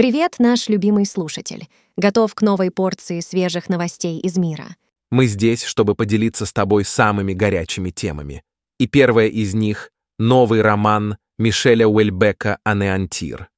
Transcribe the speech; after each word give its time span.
Привет, 0.00 0.36
наш 0.38 0.70
любимый 0.70 1.04
слушатель. 1.04 1.68
Готов 1.98 2.34
к 2.34 2.40
новой 2.40 2.70
порции 2.70 3.20
свежих 3.20 3.68
новостей 3.68 4.18
из 4.18 4.38
мира. 4.38 4.74
Мы 5.10 5.26
здесь, 5.26 5.62
чтобы 5.62 5.94
поделиться 5.94 6.46
с 6.46 6.54
тобой 6.54 6.86
самыми 6.86 7.34
горячими 7.34 7.90
темами. 7.90 8.42
И 8.78 8.86
первая 8.86 9.26
из 9.26 9.52
них— 9.52 9.90
новый 10.18 10.62
роман 10.62 11.18
Мишеля 11.38 11.86
Уэльбека 11.86 12.60
«Анеантир». 12.64 13.50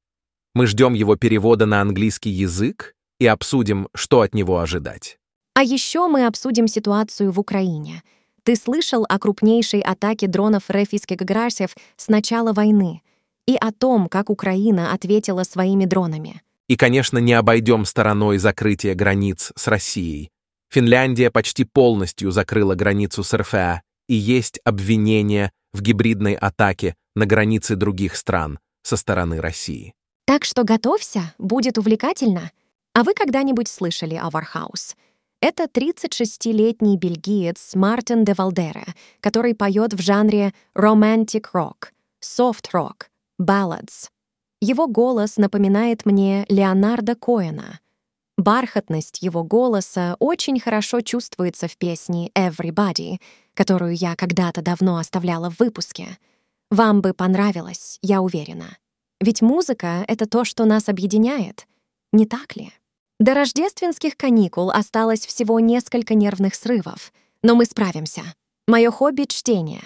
Мы 0.52 0.66
ждем 0.66 0.94
его 0.94 1.14
перевода 1.14 1.64
на 1.64 1.80
английский 1.80 2.30
язык 2.30 2.96
и 3.20 3.26
обсудим, 3.28 3.86
что 3.94 4.22
от 4.22 4.34
него 4.34 4.58
ожидать. 4.58 5.20
А 5.54 5.62
еще 5.62 6.08
мы 6.08 6.26
обсудим 6.26 6.66
ситуацию 6.66 7.30
в 7.30 7.38
Украине. 7.38 8.02
Ты 8.42 8.56
слышал 8.56 9.06
о 9.08 9.20
крупнейшей 9.20 9.80
атаке 9.80 10.26
дронов 10.26 10.68
РФ 10.68 10.88
Гаграсев 11.08 11.76
с 11.96 12.08
начала 12.08 12.52
войны 12.52 13.00
и 13.46 13.56
о 13.56 13.72
том, 13.72 14.08
как 14.08 14.30
Украина 14.30 14.92
ответила 14.92 15.42
своими 15.42 15.84
дронами. 15.84 16.42
И, 16.68 16.76
конечно, 16.76 17.18
не 17.18 17.32
обойдем 17.32 17.84
стороной 17.84 18.38
закрытие 18.38 18.94
границ 18.94 19.52
с 19.56 19.66
Россией. 19.68 20.30
Финляндия 20.70 21.30
почти 21.30 21.64
полностью 21.64 22.30
закрыла 22.30 22.74
границу 22.74 23.22
с 23.22 23.36
РФ, 23.36 23.82
и 24.08 24.14
есть 24.14 24.58
обвинения 24.64 25.52
в 25.72 25.82
гибридной 25.82 26.34
атаке 26.34 26.94
на 27.14 27.26
границы 27.26 27.76
других 27.76 28.16
стран 28.16 28.58
со 28.82 28.96
стороны 28.96 29.40
России. 29.40 29.94
Так 30.24 30.44
что 30.44 30.64
готовься, 30.64 31.34
будет 31.38 31.78
увлекательно. 31.78 32.50
А 32.94 33.02
вы 33.04 33.14
когда-нибудь 33.14 33.68
слышали 33.68 34.14
о 34.14 34.30
Warhaus? 34.30 34.96
Это 35.40 35.64
36-летний 35.64 36.96
бельгиец 36.96 37.74
Мартен 37.74 38.24
Деволдере, 38.24 38.84
который 39.20 39.54
поет 39.54 39.92
в 39.92 40.00
жанре 40.00 40.54
soft 42.22 42.70
rock, 42.72 43.08
ballads. 43.42 44.08
Его 44.60 44.86
голос 44.86 45.36
напоминает 45.36 46.06
мне 46.06 46.46
Леонарда 46.48 47.14
Коэна. 47.14 47.80
Бархатность 48.38 49.22
его 49.22 49.44
голоса 49.44 50.16
очень 50.18 50.58
хорошо 50.58 51.00
чувствуется 51.00 51.68
в 51.68 51.76
песне 51.76 52.30
«Everybody», 52.34 53.20
которую 53.54 53.94
я 53.94 54.16
когда-то 54.16 54.62
давно 54.62 54.96
оставляла 54.96 55.50
в 55.50 55.58
выпуске. 55.58 56.18
Вам 56.70 57.02
бы 57.02 57.12
понравилось, 57.12 57.98
я 58.00 58.22
уверена. 58.22 58.78
Ведь 59.20 59.42
музыка— 59.42 60.04
это 60.08 60.26
то, 60.26 60.44
что 60.44 60.64
нас 60.64 60.88
объединяет, 60.88 61.66
не 62.12 62.26
так 62.26 62.56
ли? 62.56 62.72
До 63.20 63.34
рождественских 63.34 64.16
каникул 64.16 64.70
осталось 64.70 65.26
всего 65.26 65.60
несколько 65.60 66.14
нервных 66.14 66.54
срывов, 66.54 67.12
но 67.42 67.54
мы 67.54 67.64
справимся. 67.64 68.22
Мое 68.66 68.90
хобби— 68.90 69.24
чтение. 69.28 69.82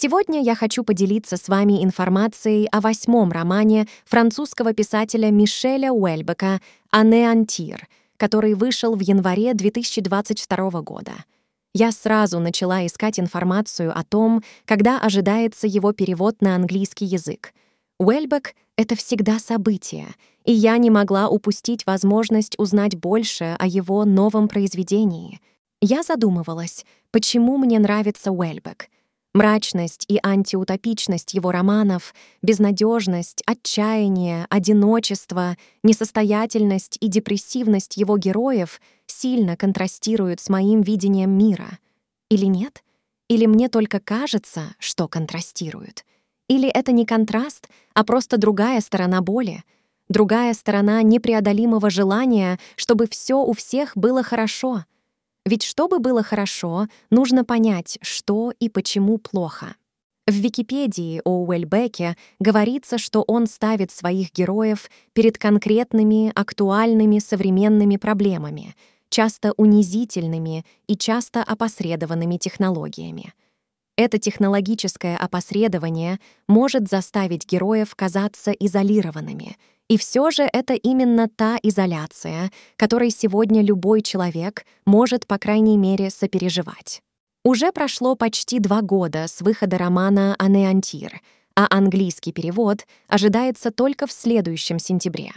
Сегодня 0.00 0.40
я 0.40 0.54
хочу 0.54 0.84
поделиться 0.84 1.36
с 1.36 1.48
вами 1.48 1.82
информацией 1.82 2.68
о 2.70 2.80
восьмом 2.80 3.32
романе 3.32 3.88
французского 4.04 4.72
писателя 4.72 5.32
Мишеля 5.32 5.90
Уэльбека 5.90 6.60
«Анеантир», 6.92 7.88
который 8.16 8.54
вышел 8.54 8.94
в 8.94 9.00
январе 9.00 9.54
2022 9.54 10.82
года. 10.82 11.14
Я 11.74 11.90
сразу 11.90 12.38
начала 12.38 12.86
искать 12.86 13.18
информацию 13.18 13.90
о 13.92 14.04
том, 14.04 14.44
когда 14.66 15.00
ожидается 15.00 15.66
его 15.66 15.90
перевод 15.92 16.42
на 16.42 16.54
английский 16.54 17.06
язык. 17.06 17.52
Уэльбек— 17.98 18.54
это 18.76 18.94
всегда 18.94 19.40
событие, 19.40 20.06
и 20.44 20.52
я 20.52 20.78
не 20.78 20.90
могла 20.90 21.28
упустить 21.28 21.86
возможность 21.86 22.56
узнать 22.56 22.94
больше 22.94 23.56
о 23.58 23.66
его 23.66 24.04
новом 24.04 24.46
произведении. 24.46 25.40
Я 25.80 26.04
задумывалась, 26.04 26.86
почему 27.10 27.58
мне 27.58 27.80
нравится 27.80 28.30
Уэльбек. 28.30 28.90
Мрачность 29.38 30.04
и 30.08 30.18
антиутопичность 30.20 31.32
его 31.32 31.52
романов, 31.52 32.12
безнадежность, 32.42 33.44
отчаяние, 33.46 34.46
одиночество, 34.50 35.56
несостоятельность 35.84 36.98
и 37.00 37.06
депрессивность 37.06 37.96
его 37.96 38.18
героев 38.18 38.80
сильно 39.06 39.56
контрастируют 39.56 40.40
с 40.40 40.48
моим 40.48 40.80
видением 40.80 41.38
мира. 41.38 41.78
Или 42.28 42.46
нет? 42.46 42.82
Или 43.28 43.46
мне 43.46 43.68
только 43.68 44.00
кажется, 44.00 44.74
что 44.80 45.06
контрастируют? 45.06 46.04
Или 46.48 46.68
это 46.68 46.90
не 46.90 47.06
контраст, 47.06 47.68
а 47.94 48.02
просто 48.02 48.38
другая 48.38 48.80
сторона 48.80 49.22
боли— 49.22 49.62
другая 50.08 50.52
сторона 50.52 51.02
непреодолимого 51.02 51.90
желания, 51.90 52.58
чтобы 52.74 53.06
все 53.06 53.36
у 53.36 53.52
всех 53.52 53.96
было 53.96 54.24
хорошо. 54.24 54.84
Ведь 55.48 55.62
чтобы 55.62 55.98
было 55.98 56.22
хорошо, 56.22 56.88
нужно 57.08 57.42
понять, 57.42 57.98
что 58.02 58.52
и 58.60 58.68
почему 58.68 59.16
плохо. 59.16 59.76
В 60.26 60.34
Википедии 60.34 61.22
о 61.24 61.42
Уэльбеке 61.46 62.18
говорится, 62.38 62.98
что 62.98 63.22
он 63.22 63.46
ставит 63.46 63.90
своих 63.90 64.30
героев 64.34 64.90
перед 65.14 65.38
конкретными, 65.38 66.32
актуальными 66.34 67.18
современными 67.18 67.96
проблемами, 67.96 68.74
часто 69.08 69.54
унизительными 69.56 70.66
и 70.86 70.98
часто 70.98 71.42
опосредованными 71.42 72.36
технологиями. 72.36 73.32
Это 73.96 74.18
технологическое 74.18 75.16
опосредование 75.16 76.20
может 76.46 76.90
заставить 76.90 77.46
героев 77.46 77.94
казаться 77.94 78.50
изолированными— 78.50 79.56
и 79.88 79.96
все 79.96 80.30
же 80.30 80.48
это 80.52 80.74
именно 80.74 81.28
та 81.28 81.58
изоляция, 81.62 82.50
которой 82.76 83.10
сегодня 83.10 83.62
любой 83.62 84.02
человек 84.02 84.64
может, 84.84 85.26
по 85.26 85.38
крайней 85.38 85.76
мере, 85.76 86.10
сопереживать. 86.10 87.02
Уже 87.44 87.72
прошло 87.72 88.14
почти 88.14 88.58
два 88.58 88.82
года 88.82 89.26
с 89.26 89.40
выхода 89.40 89.78
романа 89.78 90.36
«Анеантир», 90.38 91.20
а 91.56 91.66
английский 91.70 92.32
перевод 92.32 92.86
ожидается 93.08 93.70
только 93.70 94.06
в 94.06 94.12
следующем 94.12 94.78
сентябре. 94.78 95.32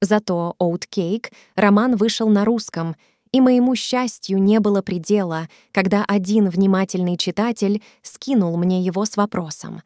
Зато 0.00 0.54
«Оуткейк» 0.58 1.30
роман 1.54 1.96
вышел 1.96 2.28
на 2.28 2.44
русском, 2.44 2.96
и 3.32 3.40
моему 3.40 3.74
счастью 3.76 4.42
не 4.42 4.60
было 4.60 4.82
предела, 4.82 5.48
когда 5.72 6.04
один 6.06 6.48
внимательный 6.48 7.16
читатель 7.16 7.82
скинул 8.02 8.56
мне 8.56 8.82
его 8.82 9.04
с 9.04 9.16
вопросом. 9.16 9.82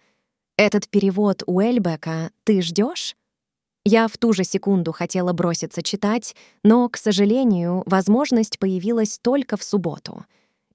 «Этот 0.57 0.89
перевод 0.89 1.43
Уэльбека 1.47 2.31
ты 2.45 2.63
ждешь? 2.63 3.17
Я 3.85 4.09
в 4.09 4.19
ту 4.19 4.35
же 4.35 4.45
секунду 4.45 4.93
хотела 4.93 5.33
броситься 5.33 5.83
читать, 5.83 6.37
но, 6.63 6.89
к 6.91 6.99
сожалению, 6.99 7.83
возможность 7.87 8.59
появилась 8.59 9.19
только 9.19 9.57
в 9.57 9.63
субботу. 9.63 10.27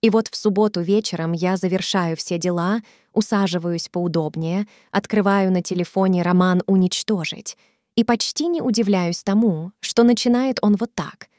И 0.02 0.10
вот 0.10 0.28
в 0.28 0.36
субботу 0.36 0.82
вечером 0.82 1.32
я 1.32 1.56
завершаю 1.56 2.18
все 2.18 2.40
дела, 2.40 2.82
усаживаюсь 3.14 3.90
поудобнее, 3.90 4.68
открываю 4.92 5.52
на 5.52 5.62
телефоне 5.62 6.24
роман 6.24 6.64
«Уничтожить» 6.66 7.58
и 7.96 8.04
почти 8.04 8.48
не 8.48 8.62
удивляюсь 8.62 9.24
тому, 9.24 9.72
что 9.80 10.04
начинает 10.04 10.58
он 10.62 10.76
вот 10.76 10.94
так. 10.96 11.30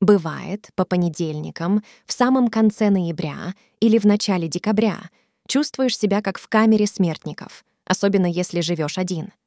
Бывает, 0.00 0.70
по 0.74 0.86
понедельникам, 0.86 1.84
в 2.06 2.12
самом 2.12 2.48
конце 2.48 2.88
ноября 2.88 3.54
или 3.80 3.98
в 3.98 4.04
начале 4.04 4.48
декабря 4.48 4.98
чувствуешь 5.46 5.98
себя 5.98 6.22
как 6.22 6.38
в 6.38 6.48
камере 6.48 6.86
смертников, 6.86 7.64
особенно 7.84 8.26
если 8.26 8.62
живешь 8.62 8.96
один— 8.96 9.32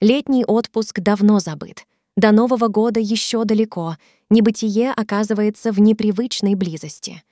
Летний 0.00 0.44
отпуск 0.44 1.00
давно 1.00 1.40
забыт. 1.40 1.84
До 2.16 2.30
Нового 2.30 2.68
года 2.68 3.00
еще 3.00 3.44
далеко. 3.44 3.96
Небытие 4.30 4.92
оказывается 4.92 5.72
в 5.72 5.80
непривычной 5.80 6.54
близости. 6.54 7.24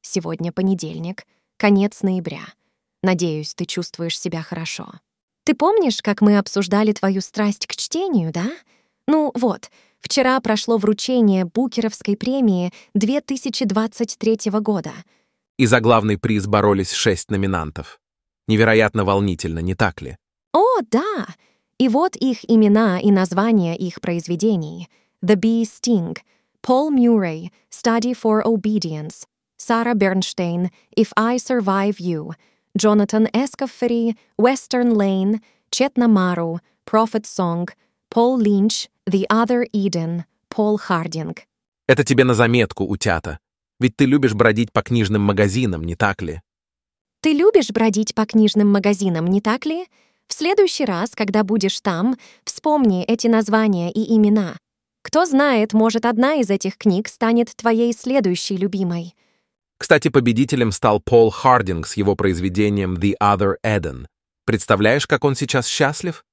Сегодня 0.00 0.50
понедельник, 0.50 1.24
конец 1.56 2.02
ноября. 2.02 2.40
Надеюсь, 3.04 3.54
ты 3.54 3.66
чувствуешь 3.66 4.18
себя 4.18 4.42
хорошо. 4.42 4.94
Ты 5.44 5.54
помнишь, 5.54 6.02
как 6.02 6.20
мы 6.20 6.38
обсуждали 6.38 6.92
твою 6.92 7.20
страсть 7.20 7.68
к 7.68 7.76
чтению, 7.76 8.32
да? 8.32 8.50
Ну 9.06 9.30
вот, 9.34 9.70
вчера 10.00 10.40
прошло 10.40 10.76
вручение 10.76 11.44
Букеровской 11.44 12.16
премии 12.16 12.72
2023 12.94 14.50
года. 14.60 14.92
И 15.56 15.66
за 15.66 15.80
главный 15.80 16.18
приз 16.18 16.48
боролись 16.48 16.90
шесть 16.90 17.30
номинантов. 17.30 18.00
Невероятно 18.48 19.04
волнительно, 19.04 19.60
не 19.60 19.76
так 19.76 20.02
ли? 20.02 20.16
О, 20.52 20.80
да! 20.90 21.28
И 21.78 21.88
вот 21.88 22.16
их 22.16 22.38
имена 22.50 23.00
и 23.00 23.10
названия 23.10 23.76
их 23.76 24.00
произведений. 24.00 24.88
The 25.24 25.36
Bee 25.36 25.62
Sting, 25.62 26.16
Paul 26.60 26.90
Murray, 26.90 27.50
Study 27.70 28.14
for 28.14 28.42
Obedience, 28.44 29.26
Sarah 29.56 29.94
Bernstein, 29.94 30.70
If 30.96 31.12
I 31.16 31.38
Survive 31.38 31.98
You, 32.00 32.32
Jonathan 32.76 33.28
Escoffery, 33.32 34.16
Western 34.36 34.94
Lane, 34.94 35.40
Chetna 35.70 36.08
Maru, 36.08 36.58
Prophet 36.84 37.26
Song, 37.26 37.68
Paul 38.10 38.38
Lynch, 38.38 38.88
The 39.06 39.26
Other 39.30 39.66
Eden, 39.72 40.24
Пол 40.48 40.78
Хардинг. 40.78 41.46
Это 41.86 42.04
тебе 42.04 42.24
на 42.24 42.34
заметку, 42.34 42.84
утята. 42.84 43.38
Ведь 43.80 43.96
ты 43.96 44.04
любишь 44.04 44.34
бродить 44.34 44.72
по 44.72 44.82
книжным 44.82 45.22
магазинам, 45.22 45.84
не 45.84 45.94
так 45.94 46.22
ли? 46.22 46.40
Ты 47.20 47.32
любишь 47.32 47.70
бродить 47.70 48.14
по 48.14 48.26
книжным 48.26 48.68
магазинам, 48.68 49.26
не 49.26 49.40
так 49.40 49.66
ли? 49.66 49.86
В 50.28 50.34
следующий 50.34 50.84
раз, 50.84 51.10
когда 51.14 51.42
будешь 51.42 51.80
там, 51.80 52.16
вспомни 52.44 53.02
эти 53.04 53.26
названия 53.26 53.90
и 53.90 54.14
имена. 54.14 54.56
Кто 55.02 55.24
знает, 55.24 55.72
может, 55.72 56.04
одна 56.04 56.34
из 56.34 56.50
этих 56.50 56.76
книг 56.76 57.08
станет 57.08 57.56
твоей 57.56 57.94
следующей 57.94 58.56
любимой. 58.58 59.14
Кстати, 59.78 60.08
победителем 60.08 60.70
стал 60.70 61.00
Пол 61.00 61.30
Хардинг 61.30 61.86
с 61.86 61.96
его 61.96 62.14
произведением 62.14 62.94
«The 62.94 63.14
Other 63.22 63.54
Eden». 63.64 64.06
Представляешь, 64.44 65.06
как 65.06 65.24
он 65.24 65.34
сейчас 65.34 65.66
счастлив? 65.66 66.24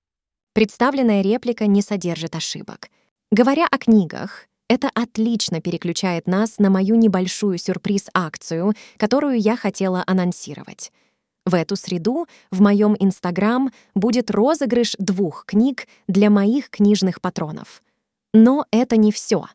Представленная 0.53 1.21
реплика 1.21 1.67
не 1.67 1.81
содержит 1.81 2.35
ошибок. 2.35 2.89
Говоря 3.31 3.67
о 3.69 3.77
книгах, 3.77 4.47
это 4.67 4.89
отлично 4.93 5.61
переключает 5.61 6.27
нас 6.27 6.57
на 6.57 6.69
мою 6.69 6.95
небольшую 6.95 7.57
сюрприз-акцию, 7.57 8.73
которую 8.97 9.39
я 9.39 9.55
хотела 9.55 10.03
анонсировать. 10.07 10.91
В 11.45 11.53
эту 11.53 11.75
среду 11.75 12.25
в 12.49 12.59
моем 12.59 12.95
Инстаграм 12.99 13.71
будет 13.93 14.31
розыгрыш 14.31 14.95
двух 14.97 15.45
книг 15.45 15.87
для 16.07 16.31
моих 16.31 16.71
книжных 16.71 17.21
патронов. 17.21 17.83
Но 18.33 18.65
это 18.71 18.97
не 18.97 19.11
все. 19.11 19.45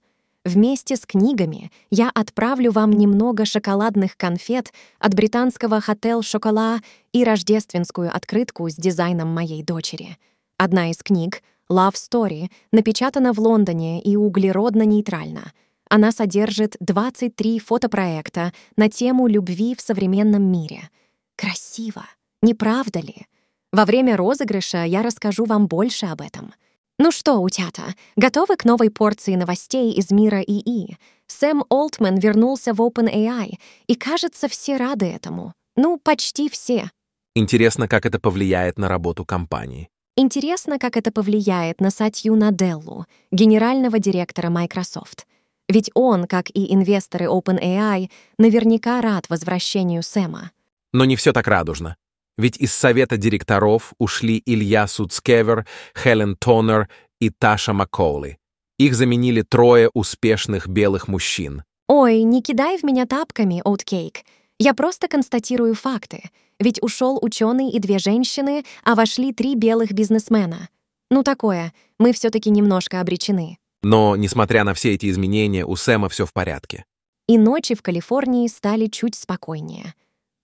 Вместе 0.45 0.97
с 0.97 1.05
книгами 1.05 1.71
я 1.91 2.09
отправлю 2.15 2.71
вам 2.71 2.93
немного 2.93 3.45
шоколадных 3.45 4.17
конфет 4.17 4.73
от 5.01 5.15
британского 5.15 5.81
Hotel 5.81 6.23
Шокола 6.23 6.79
и 7.13 7.25
рождественскую 7.25 8.15
открытку 8.15 8.71
с 8.71 8.77
дизайном 8.77 9.35
моей 9.35 9.63
дочери. 9.63 10.17
Одна 10.57 10.91
из 10.91 10.99
книг 10.99 11.43
Love 11.69 11.95
Story 11.95 12.51
напечатана 12.73 13.33
в 13.33 13.41
Лондоне 13.41 14.01
и 14.01 14.17
углеродно-нейтральна. 14.17 15.53
Она 15.91 16.13
содержит 16.13 16.77
23 16.79 17.59
фотопроекта 17.59 18.53
на 18.77 18.89
тему 18.89 19.27
любви 19.27 19.75
в 19.75 19.81
современном 19.81 20.45
мире— 20.45 20.89
Красиво, 21.41 22.05
не 22.43 22.53
правда 22.53 23.01
ли? 23.01 23.27
Во 23.73 23.87
время 23.87 24.15
розыгрыша 24.15 24.85
я 24.85 25.03
расскажу 25.03 25.47
вам 25.47 25.69
больше 25.69 26.05
об 26.05 26.21
этом. 26.21 26.53
Ну 26.99 27.11
что, 27.11 27.39
утята, 27.39 27.95
готовы 28.15 28.57
к 28.57 28.67
новой 28.67 28.91
порции 28.91 29.37
новостей 29.37 29.91
из 29.95 30.11
мира 30.11 30.43
ИИ? 30.43 30.99
Сэм 31.29 31.65
Олтман 31.71 32.19
вернулся 32.19 32.75
в 32.75 32.83
OpenAI, 32.83 33.55
и, 33.87 33.95
кажется, 33.95 34.49
все 34.49 34.77
рады 34.77 35.07
этому. 35.07 35.55
Ну, 35.77 35.97
почти 35.97 36.51
все. 36.51 36.91
Интересно, 37.35 37.89
как 37.89 38.05
это 38.05 38.21
повлияет 38.21 38.79
на 38.79 38.89
работу 38.89 39.25
компании. 39.25 39.89
Интересно, 40.17 40.79
как 40.79 40.99
это 40.99 41.11
повлияет 41.11 41.81
на 41.81 41.91
Сатью 41.91 42.37
Наделлу, 42.37 43.07
генерального 43.33 43.99
директора 43.99 44.51
Microsoft. 44.51 45.27
Ведь 45.71 45.91
он, 45.95 46.27
как 46.27 46.51
и 46.51 46.75
инвесторы 46.75 47.29
OpenAI, 47.29 48.11
наверняка 48.37 49.01
рад 49.01 49.31
возвращению 49.31 50.03
Сэма. 50.03 50.51
Но 50.93 51.05
не 51.05 51.17
все 51.17 51.33
так 51.33 51.47
радужно. 51.47 51.97
Ведь 52.39 52.57
из 52.57 52.73
совета 52.73 53.17
директоров 53.17 53.93
ушли 53.99 54.43
Илья 54.47 54.87
Суцкевер, 54.87 55.67
Хелен 55.95 56.37
Тонер 56.37 56.89
и 57.21 57.31
Таша 57.31 57.73
Маккоули. 57.73 58.39
Их 58.79 58.95
заменили 58.95 59.43
трое 59.43 59.91
успешных 59.93 60.67
белых 60.67 61.07
мужчин. 61.07 61.65
«Ой, 61.87 62.23
не 62.23 62.41
кидай 62.41 62.79
в 62.79 62.83
меня 62.83 63.05
тапками, 63.05 63.61
Оуткейк. 63.65 64.21
Я 64.59 64.75
просто 64.75 65.07
констатирую 65.07 65.75
факты. 65.75 66.31
Ведь 66.59 66.83
ушел 66.83 67.19
ученый 67.21 67.71
и 67.71 67.79
две 67.79 67.99
женщины, 67.99 68.65
а 68.85 68.95
вошли 68.95 69.33
три 69.33 69.55
белых 69.55 69.93
бизнесмена. 69.93 70.69
Ну 71.11 71.23
такое, 71.23 71.75
мы 71.99 72.13
все 72.13 72.31
таки 72.31 72.49
немножко 72.49 73.01
обречены». 73.01 73.59
Но, 73.83 74.17
несмотря 74.17 74.65
на 74.65 74.73
все 74.73 74.95
эти 74.95 75.11
изменения, 75.11 75.67
у 75.67 75.77
Сэма 75.77 76.09
все 76.09 76.25
в 76.25 76.33
порядке. 76.33 76.85
И 77.27 77.39
ночи 77.39 77.75
в 77.75 77.83
Калифорнии 77.83 78.47
стали 78.49 78.87
чуть 78.87 79.15
спокойнее. 79.15 79.95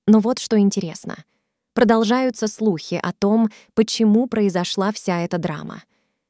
Но 0.06 0.20
вот 0.20 0.38
что 0.38 0.58
интересно. 0.58 1.24
Продолжаются 1.74 2.48
слухи 2.48 2.98
о 3.02 3.12
том, 3.12 3.50
почему 3.74 4.26
произошла 4.28 4.92
вся 4.92 5.20
эта 5.22 5.38
драма. 5.38 5.82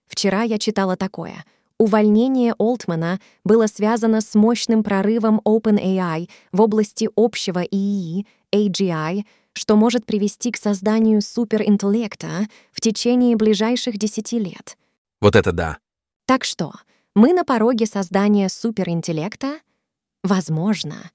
Вчера 0.08 0.42
я 0.42 0.58
читала 0.58 0.96
такое. 0.96 1.44
Увольнение 1.78 2.54
Олтмана 2.58 3.20
было 3.44 3.66
связано 3.66 4.22
с 4.22 4.34
мощным 4.34 4.82
прорывом 4.82 5.40
OpenAI 5.44 6.28
в 6.52 6.60
области 6.60 7.08
общего 7.16 7.62
ИИ, 7.62 8.26
AGI, 8.52 9.24
что 9.52 9.76
может 9.76 10.06
привести 10.06 10.50
к 10.50 10.56
созданию 10.56 11.20
суперинтеллекта 11.20 12.48
в 12.72 12.80
течение 12.80 13.36
ближайших 13.36 13.98
десяти 13.98 14.38
лет. 14.38 14.76
Вот 15.20 15.36
это 15.36 15.52
да. 15.52 15.78
Так 16.26 16.44
что, 16.44 16.72
мы 17.14 17.32
на 17.32 17.44
пороге 17.44 17.86
создания 17.86 18.48
суперинтеллекта? 18.48 19.60
Возможно. 20.22 21.10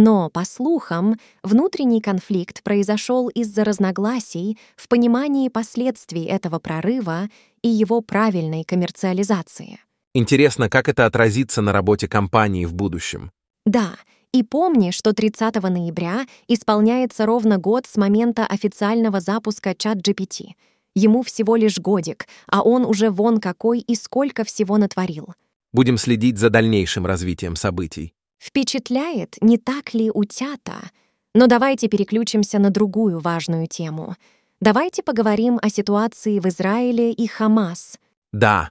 Но, 0.00 0.30
по 0.30 0.44
слухам, 0.44 1.18
внутренний 1.42 2.00
конфликт 2.00 2.62
произошел 2.62 3.28
из-за 3.30 3.64
разногласий 3.64 4.56
в 4.76 4.86
понимании 4.86 5.48
последствий 5.48 6.22
этого 6.22 6.60
прорыва 6.60 7.28
и 7.62 7.68
его 7.68 8.00
правильной 8.00 8.62
коммерциализации. 8.62 9.80
Интересно, 10.14 10.70
как 10.70 10.88
это 10.88 11.04
отразится 11.04 11.62
на 11.62 11.72
работе 11.72 12.06
компании 12.06 12.64
в 12.64 12.74
будущем. 12.74 13.32
Да, 13.66 13.96
и 14.32 14.44
помни, 14.44 14.92
что 14.92 15.12
30 15.12 15.60
ноября 15.64 16.26
исполняется 16.46 17.26
ровно 17.26 17.58
год 17.58 17.84
с 17.86 17.96
момента 17.96 18.46
официального 18.46 19.18
запуска 19.18 19.70
ChatGPT. 19.72 20.50
Ему 20.94 21.24
всего 21.24 21.56
лишь 21.56 21.80
годик, 21.80 22.28
а 22.46 22.62
он 22.62 22.84
уже 22.84 23.10
вон 23.10 23.40
какой 23.40 23.80
и 23.80 23.96
сколько 23.96 24.44
всего 24.44 24.76
натворил. 24.76 25.34
Будем 25.72 25.98
следить 25.98 26.38
за 26.38 26.50
дальнейшим 26.50 27.04
развитием 27.04 27.56
событий. 27.56 28.14
Впечатляет, 28.38 29.36
не 29.40 29.58
так 29.58 29.94
ли 29.94 30.10
утята? 30.12 30.90
Но 31.34 31.46
давайте 31.46 31.88
переключимся 31.88 32.58
на 32.58 32.70
другую 32.70 33.18
важную 33.18 33.66
тему. 33.66 34.16
Давайте 34.60 35.02
поговорим 35.02 35.58
о 35.60 35.68
ситуации 35.68 36.38
в 36.40 36.46
Израиле 36.46 37.12
и 37.12 37.26
Хамас. 37.26 37.98
Да, 38.32 38.70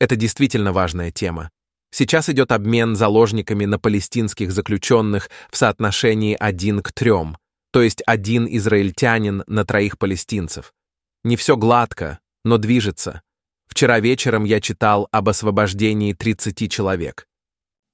это 0.00 0.16
действительно 0.16 0.72
важная 0.72 1.10
тема. 1.10 1.50
Сейчас 1.92 2.28
идет 2.28 2.52
обмен 2.52 2.94
заложниками 2.94 3.64
на 3.64 3.78
палестинских 3.78 4.52
заключенных 4.52 5.28
в 5.50 5.56
соотношении 5.56 6.36
один 6.38 6.82
к 6.82 6.92
трем, 6.92 7.36
то 7.72 7.82
есть 7.82 8.02
один 8.06 8.46
израильтянин 8.48 9.44
на 9.46 9.64
троих 9.64 9.98
палестинцев. 9.98 10.72
Не 11.24 11.36
все 11.36 11.56
гладко, 11.56 12.20
но 12.44 12.58
движется. 12.58 13.22
Вчера 13.66 14.00
вечером 14.00 14.44
я 14.44 14.60
читал 14.60 15.08
об 15.12 15.28
освобождении 15.28 16.12
30 16.12 16.70
человек. 16.70 17.26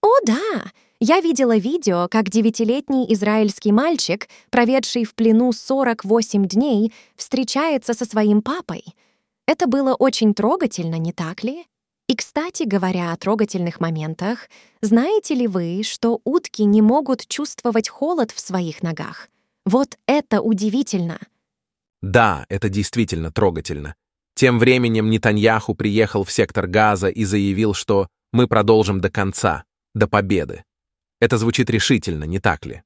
О, 0.02 0.08
да! 0.24 0.72
Я 0.98 1.20
видела 1.20 1.58
видео, 1.58 2.08
как 2.10 2.30
девятилетний 2.30 3.12
израильский 3.12 3.70
мальчик, 3.70 4.28
проведший 4.48 5.04
в 5.04 5.14
плену 5.14 5.52
48 5.52 6.46
дней, 6.46 6.92
встречается 7.16 7.92
со 7.92 8.06
своим 8.06 8.40
папой. 8.40 8.82
Это 9.46 9.66
было 9.66 9.94
очень 9.94 10.32
трогательно, 10.32 10.96
не 10.96 11.12
так 11.12 11.44
ли? 11.44 11.66
И, 12.08 12.14
кстати 12.14 12.62
говоря 12.62 13.12
о 13.12 13.16
трогательных 13.18 13.78
моментах, 13.78 14.48
знаете 14.80 15.34
ли 15.34 15.46
вы, 15.46 15.82
что 15.84 16.20
утки 16.24 16.62
не 16.62 16.80
могут 16.80 17.28
чувствовать 17.28 17.90
холод 17.90 18.30
в 18.30 18.40
своих 18.40 18.82
ногах? 18.82 19.28
Вот 19.66 19.98
это 20.06 20.40
удивительно. 20.40 21.18
Да, 22.00 22.46
это 22.48 22.70
действительно 22.70 23.30
трогательно. 23.30 23.96
Тем 24.34 24.58
временем 24.58 25.10
Нетаньяху 25.10 25.74
приехал 25.74 26.24
в 26.24 26.32
сектор 26.32 26.66
Газа 26.66 27.08
и 27.08 27.24
заявил, 27.24 27.74
что 27.74 28.08
мы 28.32 28.46
продолжим 28.46 29.00
до 29.00 29.10
конца, 29.10 29.64
до 29.94 30.06
победы. 30.06 30.62
Это 31.20 31.38
звучит 31.38 31.70
решительно, 31.70 32.24
не 32.24 32.38
так 32.38 32.66
ли? 32.66 32.82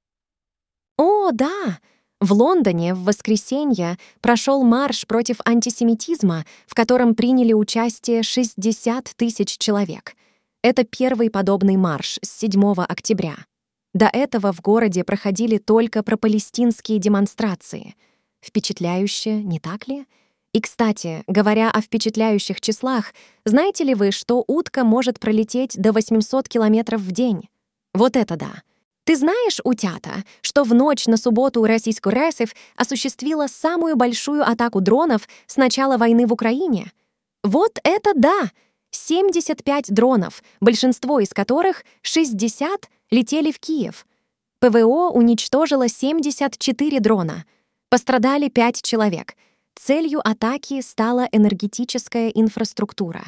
О, 0.96 1.30
да! 1.32 1.78
В 2.20 2.32
Лондоне 2.32 2.94
в 2.94 3.04
воскресенье 3.04 3.96
прошел 4.20 4.62
марш 4.62 5.06
против 5.06 5.40
антисемитизма, 5.44 6.44
в 6.66 6.75
котором 6.75 7.14
приняли 7.14 7.54
участие 7.54 8.22
60 8.22 9.12
тысяч 9.16 9.56
человек. 9.56 10.14
Это 10.62 10.84
первый 10.84 11.30
подобный 11.30 11.76
марш 11.76 12.18
с 12.22 12.38
7 12.40 12.75
октября. 12.87 13.37
До 13.94 14.06
этого 14.06 14.52
в 14.52 14.60
городе 14.60 15.02
проходили 15.02 15.56
только 15.56 16.02
пропалестинские 16.02 16.99
демонстрации. 16.99 17.94
Впечатляюще, 18.44 19.42
не 19.42 19.58
так 19.58 19.88
ли? 19.88 20.06
И, 20.52 20.60
кстати, 20.60 21.25
говоря 21.26 21.70
о 21.70 21.80
впечатляющих 21.80 22.60
числах, 22.60 23.14
знаете 23.46 23.84
ли 23.84 23.94
вы, 23.94 24.10
что 24.10 24.44
утка 24.46 24.84
может 24.84 25.18
пролететь 25.18 25.80
до 25.80 25.92
800 25.92 26.49
километров 26.49 27.00
в 27.00 27.12
день? 27.12 27.49
Вот 27.94 28.16
это 28.16 28.37
да. 28.37 28.62
Ты 29.04 29.16
знаешь, 29.16 29.59
утята, 29.64 30.25
что 30.40 30.62
в 30.62 30.73
ночь 30.73 31.06
на 31.06 31.16
субботу 31.16 31.64
российскую 31.64 32.14
РСФ 32.14 32.54
осуществила 32.76 33.47
самую 33.49 33.97
большую 33.97 34.49
атаку 34.49 34.80
дронов 34.80 35.28
с 35.47 35.56
начала 35.56 35.97
войны 35.97 36.26
в 36.26 36.32
Украине? 36.32 36.92
Вот 37.42 37.78
это 37.82 38.12
да! 38.14 38.52
75 38.92 39.92
дронов, 39.92 40.42
большинство 40.61 41.20
из 41.20 41.30
которых, 41.30 41.85
60, 42.02 42.88
летели 43.11 43.50
в 43.50 43.59
Киев. 43.59 44.06
ПВО 44.61 45.11
уничтожило 45.11 45.88
74 45.88 47.00
дрона. 47.00 47.44
Пострадали 47.88 48.49
5 48.49 48.82
человек. 48.82 49.35
Целью 49.75 50.20
атаки 50.23 50.80
стала 50.82 51.28
энергетическая 51.32 52.28
инфраструктура. 52.28 53.25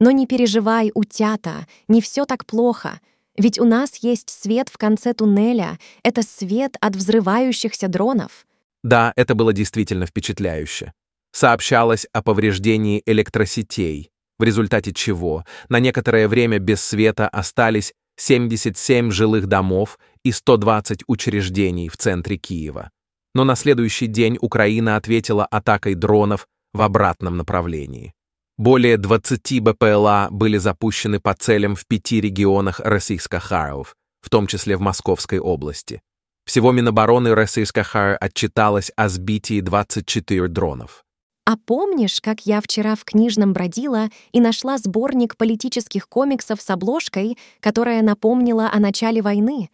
Но 0.00 0.10
не 0.10 0.26
переживай, 0.26 0.90
утята, 0.94 1.66
не 1.88 2.00
все 2.00 2.24
так 2.26 2.44
плохо— 2.44 3.00
ведь 3.36 3.58
у 3.58 3.64
нас 3.64 3.96
есть 3.96 4.30
свет 4.30 4.68
в 4.68 4.78
конце 4.78 5.14
туннеля. 5.14 5.78
Это 6.02 6.22
свет 6.22 6.76
от 6.80 6.96
взрывающихся 6.96 7.88
дронов. 7.88 8.46
Да, 8.82 9.12
это 9.16 9.34
было 9.34 9.52
действительно 9.52 10.06
впечатляюще. 10.06 10.92
Сообщалось 11.32 12.06
о 12.12 12.22
повреждении 12.22 13.02
электросетей, 13.06 14.10
в 14.38 14.42
результате 14.42 14.92
чего 14.92 15.44
на 15.68 15.80
некоторое 15.80 16.28
время 16.28 16.58
без 16.58 16.82
света 16.82 17.28
остались 17.28 17.94
77 18.16 19.10
жилых 19.10 19.46
домов 19.46 19.98
и 20.24 20.32
120 20.32 21.04
учреждений 21.06 21.88
в 21.88 21.96
центре 21.96 22.36
Киева. 22.36 22.90
Но 23.34 23.44
на 23.44 23.56
следующий 23.56 24.08
день 24.08 24.36
Украина 24.40 24.96
ответила 24.96 25.46
атакой 25.46 25.94
дронов 25.94 26.46
в 26.74 26.82
обратном 26.82 27.38
направлении. 27.38 28.12
Более 28.58 28.96
20 28.98 29.60
БПЛА 29.60 30.28
были 30.30 30.58
запущены 30.58 31.20
по 31.20 31.34
целям 31.34 31.74
в 31.74 31.86
пяти 31.86 32.20
регионах 32.20 32.80
Российско-Харов, 32.80 33.96
в 34.20 34.30
том 34.30 34.46
числе 34.46 34.76
в 34.76 34.80
Московской 34.80 35.38
области. 35.38 36.02
Всего 36.44 36.72
Минобороны 36.72 37.34
Российско-Хар 37.34 38.16
отчиталось 38.20 38.90
о 38.96 39.08
сбитии 39.08 39.60
24 39.60 40.48
дронов. 40.48 41.04
А 41.44 41.56
помнишь, 41.56 42.20
как 42.20 42.46
я 42.46 42.60
вчера 42.60 42.94
в 42.94 43.04
книжном 43.04 43.52
бродила 43.52 44.08
и 44.32 44.40
нашла 44.40 44.78
сборник 44.78 45.36
политических 45.36 46.08
комиксов 46.08 46.60
с 46.60 46.70
обложкой, 46.70 47.36
которая 47.60 48.02
напомнила 48.02 48.70
о 48.72 48.78
начале 48.78 49.22
войны? 49.22 49.70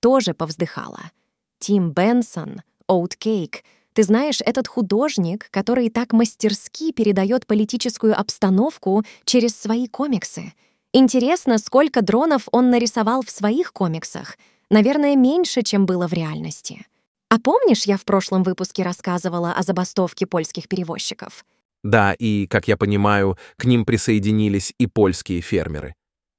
Тоже 0.00 0.32
повздыхала. 0.32 1.10
Тим 1.58 1.90
Бенсон, 1.90 2.62
Оуткейк. 2.86 3.62
Ты 3.94 4.04
знаешь, 4.04 4.40
этот 4.44 4.68
художник, 4.68 5.48
который 5.50 5.90
так 5.90 6.12
мастерски 6.12 6.92
передает 6.92 7.46
политическую 7.46 8.18
обстановку 8.18 9.04
через 9.24 9.54
свои 9.54 9.86
комиксы. 9.86 10.54
Интересно, 10.92 11.58
сколько 11.58 12.02
дронов 12.02 12.48
он 12.52 12.70
нарисовал 12.70 13.22
в 13.22 13.30
своих 13.30 13.72
комиксах. 13.72 14.36
Наверное, 14.70 15.16
меньше, 15.16 15.62
чем 15.62 15.84
было 15.84 16.06
в 16.06 16.12
реальности. 16.12 16.86
А 17.28 17.38
помнишь, 17.38 17.84
я 17.84 17.96
в 17.96 18.04
прошлом 18.04 18.42
выпуске 18.42 18.82
рассказывала 18.82 19.52
о 19.52 19.62
забастовке 19.62 20.26
польских 20.26 20.68
перевозчиков? 20.68 21.44
Да, 21.82 22.12
и, 22.12 22.46
как 22.46 22.68
я 22.68 22.76
понимаю, 22.76 23.38
к 23.56 23.64
ним 23.64 23.84
присоединились 23.84 24.74
и 24.78 24.86
польские 24.86 25.40
фермеры. 25.40 25.94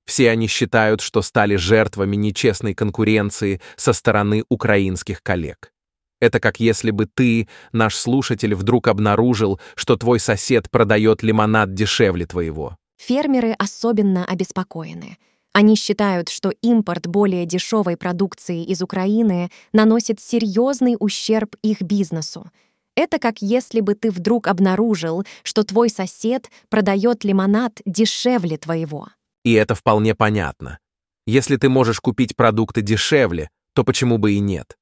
Все 0.06 0.30
они 0.30 0.48
считают, 0.48 1.02
что 1.02 1.22
стали 1.22 1.56
жертвами 1.56 2.16
нечестной 2.16 2.74
конкуренции 2.74 3.62
со 3.76 3.94
стороны 3.94 4.44
украинских 4.50 5.22
коллег. 5.24 5.73
Это 6.20 6.40
как 6.40 6.60
если 6.60 6.92
бы 6.92 7.06
ты, 7.06 7.48
наш 7.72 7.96
слушатель, 7.96 8.56
вдруг 8.56 8.88
обнаружил, 8.88 9.60
что 9.76 9.96
твой 9.98 10.20
сосед 10.20 10.70
продает 10.70 11.24
лимонад 11.24 11.74
дешевле 11.74 12.26
твоего. 12.26 12.78
Фермеры 12.98 13.54
особенно 13.54 14.26
обеспокоены— 14.26 15.18
они 15.54 15.76
считают, 15.76 16.30
что 16.30 16.50
импорт 16.62 17.06
более 17.06 17.46
дешевой 17.46 17.96
продукции 17.96 18.64
из 18.64 18.82
Украины 18.82 19.52
наносит 19.72 20.20
серьезный 20.20 20.96
ущерб 21.00 21.56
их 21.62 21.82
бизнесу. 21.84 22.50
Это 22.96 23.20
как 23.20 23.42
если 23.42 23.80
бы 23.80 23.94
ты 23.94 24.10
вдруг 24.10 24.48
обнаружил, 24.48 25.24
что 25.44 25.64
твой 25.64 25.90
сосед 25.90 26.50
продает 26.70 27.24
лимонад 27.24 27.82
дешевле 27.86 28.58
твоего. 28.58 29.10
И 29.44 29.54
это 29.54 29.76
вполне 29.76 30.16
понятно. 30.16 30.80
Если 31.28 31.58
ты 31.58 31.70
можешь 31.70 32.00
купить 32.00 32.36
продукты 32.36 32.82
дешевле, 32.82 33.50
то 33.76 33.84
почему 33.84 34.18
бы 34.18 34.34
и 34.34 34.40
нет? 34.40 34.76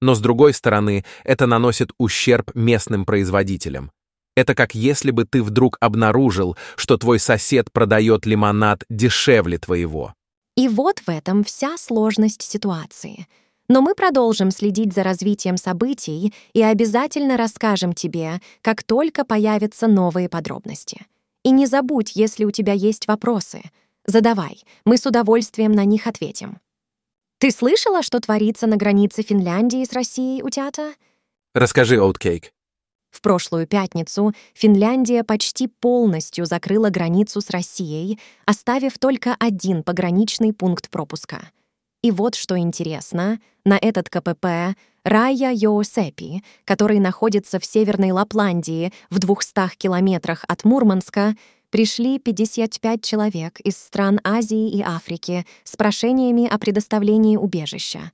Но 0.00 0.14
с 0.14 0.20
другой 0.20 0.54
стороны, 0.54 1.04
это 1.24 1.46
наносит 1.46 1.90
ущерб 1.98 2.54
местным 2.54 3.04
производителям. 3.04 3.90
Это 4.36 4.54
как 4.54 4.74
если 4.74 5.10
бы 5.10 5.24
ты 5.24 5.42
вдруг 5.42 5.76
обнаружил, 5.80 6.56
что 6.76 6.96
твой 6.96 7.18
сосед 7.18 7.72
продает 7.72 8.24
лимонад 8.24 8.84
дешевле 8.88 9.58
твоего. 9.58 10.14
И 10.56 10.68
вот 10.68 11.00
в 11.00 11.08
этом 11.08 11.42
вся 11.42 11.76
сложность 11.76 12.42
ситуации. 12.42 13.26
Но 13.68 13.82
мы 13.82 13.94
продолжим 13.94 14.50
следить 14.50 14.94
за 14.94 15.02
развитием 15.02 15.56
событий 15.56 16.32
и 16.52 16.62
обязательно 16.62 17.36
расскажем 17.36 17.92
тебе, 17.92 18.40
как 18.62 18.82
только 18.82 19.24
появятся 19.24 19.88
новые 19.88 20.28
подробности. 20.28 21.06
И 21.42 21.50
не 21.50 21.66
забудь, 21.66 22.12
если 22.14 22.44
у 22.44 22.50
тебя 22.50 22.72
есть 22.72 23.08
вопросы. 23.08 23.62
Задавай, 24.06 24.62
мы 24.84 24.96
с 24.96 25.04
удовольствием 25.04 25.72
на 25.72 25.84
них 25.84 26.06
ответим. 26.06 26.58
Ты 27.38 27.52
слышала, 27.52 28.02
что 28.02 28.18
творится 28.18 28.66
на 28.66 28.76
границе 28.76 29.22
Финляндии 29.22 29.84
с 29.84 29.92
Россией, 29.92 30.42
утята? 30.42 30.94
Расскажи, 31.54 31.96
Оуткейк. 31.96 32.52
В 33.12 33.20
прошлую 33.20 33.68
пятницу 33.68 34.32
Финляндия 34.54 35.22
почти 35.22 35.68
полностью 35.68 36.46
закрыла 36.46 36.90
границу 36.90 37.40
с 37.40 37.50
Россией, 37.50 38.18
оставив 38.44 38.98
только 38.98 39.36
один 39.38 39.84
пограничный 39.84 40.52
пункт 40.52 40.90
пропуска. 40.90 41.50
И 42.02 42.10
вот 42.10 42.34
что 42.34 42.58
интересно, 42.58 43.40
на 43.64 43.78
этот 43.80 44.10
КПП 44.10 44.76
Рая 45.04 45.52
Йоосепи, 45.54 46.42
который 46.64 46.98
находится 46.98 47.60
в 47.60 47.64
Северной 47.64 48.10
Лапландии 48.10 48.92
в 49.10 49.20
200 49.20 49.76
километрах 49.76 50.44
от 50.48 50.64
Мурманска, 50.64 51.36
пришли 51.70 52.18
55 52.18 53.02
человек 53.04 53.60
из 53.60 53.76
стран 53.76 54.20
Азии 54.24 54.70
и 54.70 54.82
Африки 54.82 55.46
с 55.64 55.76
прошениями 55.76 56.46
о 56.46 56.58
предоставлении 56.58 57.36
убежища. 57.36 58.12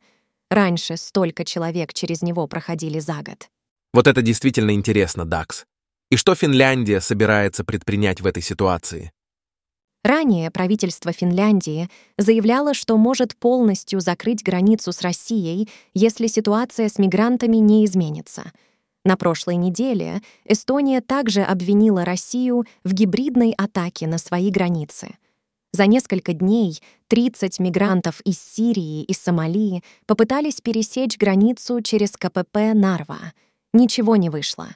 Раньше 0.50 0.96
столько 0.96 1.44
человек 1.44 1.92
через 1.92 2.22
него 2.22 2.46
проходили 2.46 2.98
за 2.98 3.22
год. 3.22 3.48
Вот 3.92 4.06
это 4.06 4.22
действительно 4.22 4.72
интересно, 4.72 5.24
Дакс. 5.24 5.64
И 6.10 6.16
что 6.16 6.34
Финляндия 6.34 7.00
собирается 7.00 7.64
предпринять 7.64 8.20
в 8.20 8.26
этой 8.26 8.42
ситуации? 8.42 9.12
Ранее 10.04 10.50
правительство 10.50 11.12
Финляндии 11.12 11.88
заявляло, 12.18 12.74
что 12.74 12.98
может 12.98 13.34
полностью 13.36 14.00
закрыть 14.00 14.42
границу 14.42 14.92
с 14.92 15.00
Россией, 15.00 15.68
если 15.94 16.26
ситуация 16.26 16.90
с 16.90 16.98
мигрантами 16.98 17.56
не 17.56 17.86
изменится. 17.86 18.52
На 19.04 19.16
прошлой 19.16 19.56
неделе 19.56 20.22
Эстония 20.44 21.00
также 21.00 21.42
обвинила 21.42 22.04
Россию 22.04 22.64
в 22.84 22.92
гибридной 22.92 23.52
атаке 23.56 24.06
на 24.06 24.18
свои 24.18 24.50
границы. 24.50 25.16
За 25.72 25.86
несколько 25.86 26.32
дней 26.32 26.80
30 27.08 27.58
мигрантов 27.58 28.20
из 28.20 28.40
Сирии 28.40 29.02
и 29.02 29.12
Сомали 29.12 29.82
попытались 30.06 30.60
пересечь 30.60 31.18
границу 31.18 31.80
через 31.82 32.12
КПП 32.12 32.74
«Нарва», 32.74 33.32
Ничего 33.74 34.14
не 34.14 34.30
вышло. 34.30 34.68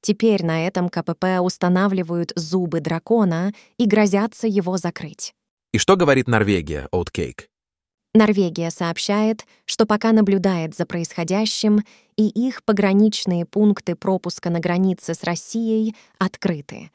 Теперь 0.00 0.42
на 0.42 0.66
этом 0.66 0.88
КПП 0.88 1.40
устанавливают 1.42 2.32
зубы 2.36 2.80
дракона 2.80 3.52
и 3.76 3.84
грозятся 3.84 4.46
его 4.46 4.78
закрыть. 4.78 5.34
И 5.72 5.78
что 5.78 5.94
говорит 5.94 6.26
Норвегия, 6.26 6.88
Оуткейк? 6.90 7.50
Норвегия 8.14 8.70
сообщает, 8.70 9.44
что 9.66 9.84
пока 9.84 10.12
наблюдает 10.12 10.74
за 10.74 10.86
происходящим, 10.86 11.84
и 12.16 12.28
их 12.28 12.64
пограничные 12.64 13.44
пункты 13.44 13.94
пропуска 13.94 14.50
на 14.50 14.60
границе 14.60 15.14
с 15.14 15.22
Россией 15.22 15.94
открыты. 16.18 16.90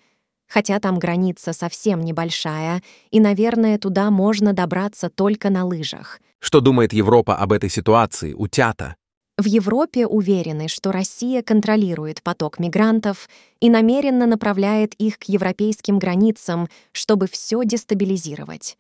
Хотя 0.48 0.80
там 0.80 1.00
граница 1.00 1.54
совсем 1.54 2.02
небольшая, 2.02 2.82
и, 3.10 3.20
наверное, 3.20 3.78
туда 3.78 4.12
можно 4.12 4.52
добраться 4.52 5.10
только 5.10 5.50
на 5.50 5.66
лыжах. 5.66 6.20
Что 6.40 6.60
думает 6.60 6.92
Европа 6.92 7.36
об 7.36 7.54
этой 7.54 7.70
ситуации, 7.70 8.34
утята? 8.34 8.96
В 9.38 9.46
Европе 9.46 10.06
уверены, 10.06 10.68
что 10.68 10.92
Россия 10.92 11.42
контролирует 11.42 12.22
поток 12.22 12.60
мигрантов 12.60 13.30
и 13.60 13.70
намеренно 13.70 14.28
направляет 14.28 14.94
их 14.96 15.18
к 15.18 15.24
европейским 15.24 16.00
границам, 16.00 16.68
чтобы 16.92 17.28
все 17.28 17.64
дестабилизировать. 17.64 18.78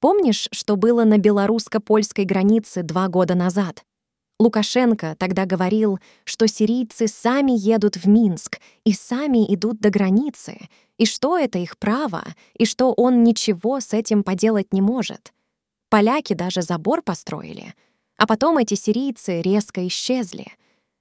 Помнишь, 0.00 0.48
что 0.50 0.76
было 0.76 1.04
на 1.04 1.18
белорусско-польской 1.18 2.24
границе 2.24 2.82
два 2.82 3.08
года 3.08 3.34
назад? 3.36 3.84
Лукашенко 4.42 5.16
тогда 5.18 5.46
говорил, 5.46 5.98
что 6.24 6.46
сирийцы 6.46 7.08
сами 7.08 7.52
едут 7.52 7.96
в 7.96 8.06
Минск 8.06 8.60
и 8.84 8.92
сами 8.92 9.52
идут 9.54 9.80
до 9.80 9.90
границы, 9.90 10.58
и 10.98 11.06
что 11.06 11.38
это 11.38 11.58
их 11.58 11.78
право, 11.78 12.24
и 12.58 12.66
что 12.66 12.92
он 12.92 13.22
ничего 13.22 13.80
с 13.80 13.92
этим 13.92 14.22
поделать 14.22 14.72
не 14.72 14.82
может. 14.82 15.32
Поляки 15.88 16.34
даже 16.34 16.62
забор 16.62 17.02
построили— 17.02 17.74
а 18.22 18.26
потом 18.28 18.58
эти 18.58 18.74
сирийцы 18.74 19.42
резко 19.42 19.84
исчезли. 19.88 20.46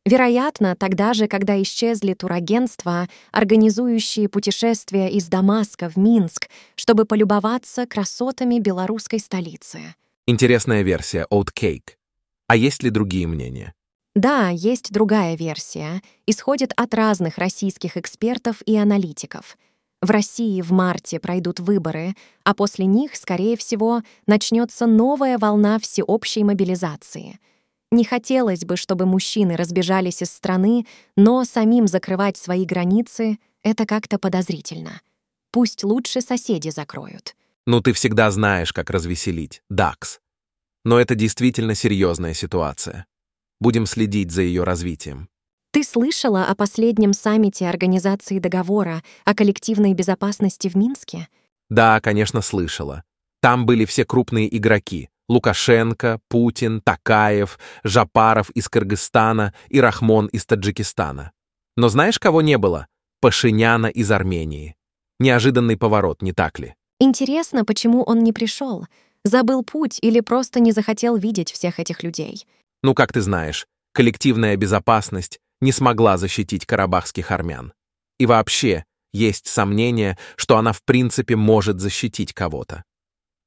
Вероятно, 0.08 0.76
тогда 0.76 1.14
же, 1.14 1.28
когда 1.28 1.62
исчезли 1.62 2.16
турагентства, 2.16 3.08
организующие 3.32 4.28
путешествия 4.28 5.08
из 5.08 5.28
Дамаска 5.28 5.90
в 5.90 5.98
Минск, 5.98 6.50
чтобы 6.76 7.06
полюбоваться 7.06 7.86
красотами 7.86 8.58
белорусской 8.58 9.20
столицы. 9.20 9.94
Интересная 10.26 10.82
версия, 10.82 11.28
Oatcake. 11.32 12.00
А 12.51 12.55
есть 12.58 12.84
ли 12.84 12.89
другие 12.89 13.27
мнения? 13.27 13.74
Да, 14.13 14.50
есть 14.50 14.91
другая 14.91 15.38
версия. 15.38 16.01
Исходит 16.27 16.74
от 16.75 16.93
разных 16.93 17.38
российских 17.38 17.96
экспертов 17.96 18.62
и 18.65 18.75
аналитиков— 18.75 19.58
в 20.01 20.10
России 20.10 20.62
в 20.62 20.72
марте 20.72 21.20
пройдут 21.20 21.60
выборы, 21.60 22.15
а 22.43 22.55
после 22.55 22.86
них, 22.86 23.15
скорее 23.15 23.55
всего, 23.55 24.01
начнется 24.25 24.88
новая 24.88 25.38
волна 25.38 25.77
всеобщей 25.77 26.43
мобилизации. 26.43 27.39
Не 27.91 28.03
хотелось 28.03 28.65
бы, 28.65 28.77
чтобы 28.77 29.05
мужчины 29.05 29.55
разбежались 29.55 30.24
из 30.24 30.31
страны, 30.31 30.88
но 31.15 31.43
самим 31.46 31.88
закрывать 31.88 32.36
свои 32.36 32.65
границы— 32.65 33.38
это 33.63 33.86
как-то 33.86 34.17
подозрительно. 34.17 35.01
Пусть 35.51 35.84
лучше 35.84 36.20
соседи 36.22 36.70
закроют. 36.70 37.36
Ну, 37.67 37.79
ты 37.79 37.93
всегда 37.93 38.31
знаешь, 38.31 38.74
как 38.74 38.89
развеселить, 38.89 39.62
Дакс. 39.70 40.21
Но 40.84 41.00
это 41.00 41.16
действительно 41.16 41.76
серьезная 41.76 42.34
ситуация. 42.34 43.06
Будем 43.60 43.86
следить 43.86 44.32
за 44.32 44.42
ее 44.42 44.64
развитием. 44.64 45.30
Ты 45.72 45.84
слышала 45.84 46.46
о 46.46 46.56
последнем 46.56 47.14
саммите 47.14 47.70
Организации 47.70 48.40
договора 48.40 49.04
о 49.24 49.34
коллективной 49.34 49.94
безопасности 49.94 50.68
в 50.68 50.76
Минске? 50.76 51.30
Да, 51.70 52.02
конечно, 52.02 52.42
слышала. 52.42 53.04
Там 53.42 53.66
были 53.66 53.86
все 53.86 54.04
крупные 54.04 54.56
игроки. 54.58 55.10
Лукашенко, 55.30 56.20
Путин, 56.28 56.82
Такаев, 56.82 57.58
Жапаров 57.84 58.50
из 58.50 58.68
Кыргызстана 58.68 59.54
и 59.70 59.80
Рахмон 59.80 60.28
из 60.28 60.46
Таджикистана. 60.46 61.32
Но 61.78 61.88
знаешь, 61.88 62.20
кого 62.20 62.42
не 62.42 62.58
было? 62.58 62.88
Пашиняна 63.22 63.88
из 63.88 64.12
Армении. 64.12 64.76
Неожиданный 65.20 65.78
поворот, 65.78 66.22
не 66.22 66.34
так 66.34 66.60
ли? 66.60 66.76
Интересно, 67.00 67.64
почему 67.64 68.04
он 68.04 68.20
не 68.20 68.34
пришел? 68.34 68.88
Забыл 69.24 69.63
путь 69.63 70.00
или 70.01 70.20
просто 70.20 70.60
не 70.60 70.72
захотел 70.72 71.16
видеть 71.16 71.51
всех 71.51 71.80
этих 71.80 72.04
людей? 72.04 72.46
Ну, 72.84 72.96
как 72.96 73.13
ты 73.13 73.22
знаешь, 73.22 73.68
коллективная 73.94 74.56
безопасность 74.56 75.40
не 75.62 75.72
смогла 75.72 76.18
защитить 76.18 76.66
карабахских 76.66 77.32
армян. 77.32 77.74
И 78.20 78.25
вообще, 78.25 78.86
есть 79.13 79.48
сомнение, 79.48 80.18
что 80.36 80.58
она 80.58 80.74
в 80.74 80.84
принципе 80.84 81.36
может 81.36 81.80
защитить 81.80 82.34
кого-то. 82.34 82.84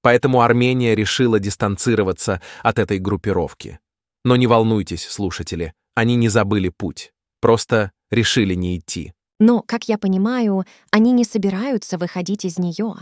Поэтому 0.03 0.43
Армения 0.43 0.95
решила 0.95 1.41
дистанцироваться 1.41 2.43
от 2.63 2.79
этой 2.79 2.99
группировки. 2.99 3.81
Но 4.25 4.37
не 4.37 4.47
волнуйтесь, 4.47 5.07
слушатели, 5.09 5.73
они 5.95 6.17
не 6.17 6.29
забыли 6.29 6.69
путь, 6.69 7.13
просто 7.41 7.91
решили 8.11 8.55
не 8.55 8.77
идти. 8.77 9.15
Но, 9.41 9.63
как 9.63 9.89
я 9.89 9.99
понимаю, 9.99 10.65
они 10.91 11.13
не 11.13 11.25
собираются 11.25 11.99
выходить 11.99 12.45
из 12.45 12.59
нее. 12.59 12.95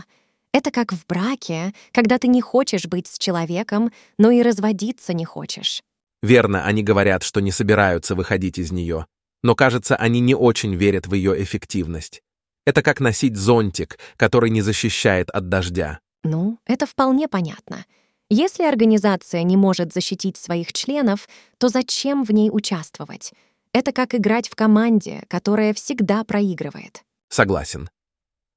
Это 0.53 0.69
как 0.69 0.93
в 0.93 1.05
браке, 1.07 1.73
когда 1.91 2.19
ты 2.19 2.27
не 2.27 2.39
хочешь 2.39 2.85
быть 2.85 3.07
с 3.07 3.17
человеком, 3.17 3.91
но 4.19 4.29
и 4.29 4.43
разводиться 4.43 5.13
не 5.13 5.25
хочешь. 5.25 5.81
Верно, 6.21 6.63
они 6.63 6.83
говорят, 6.83 7.23
что 7.23 7.41
не 7.41 7.51
собираются 7.51 8.15
выходить 8.15 8.59
из 8.59 8.71
нее, 8.71 9.07
но, 9.41 9.55
кажется, 9.55 9.95
они 9.95 10.19
не 10.21 10.35
очень 10.35 10.75
верят 10.75 11.07
в 11.07 11.13
ее 11.15 11.41
эффективность. 11.43 12.21
Это 12.65 12.81
как 12.81 13.01
носить 13.01 13.35
зонтик, 13.35 13.97
который 14.15 14.49
не 14.49 14.61
защищает 14.61 15.29
от 15.31 15.49
дождя. 15.49 15.99
Ну, 16.23 16.59
это 16.65 16.85
вполне 16.85 17.27
понятно. 17.27 17.85
Если 18.29 18.63
организация 18.63 19.43
не 19.43 19.57
может 19.57 19.91
защитить 19.91 20.37
своих 20.37 20.71
членов, 20.71 21.27
то 21.57 21.67
зачем 21.67 22.23
в 22.23 22.31
ней 22.31 22.49
участвовать? 22.51 23.33
Это 23.73 23.91
как 23.91 24.15
играть 24.15 24.47
в 24.47 24.55
команде, 24.55 25.23
которая 25.27 25.73
всегда 25.73 26.23
проигрывает. 26.23 27.03
Согласен. 27.29 27.89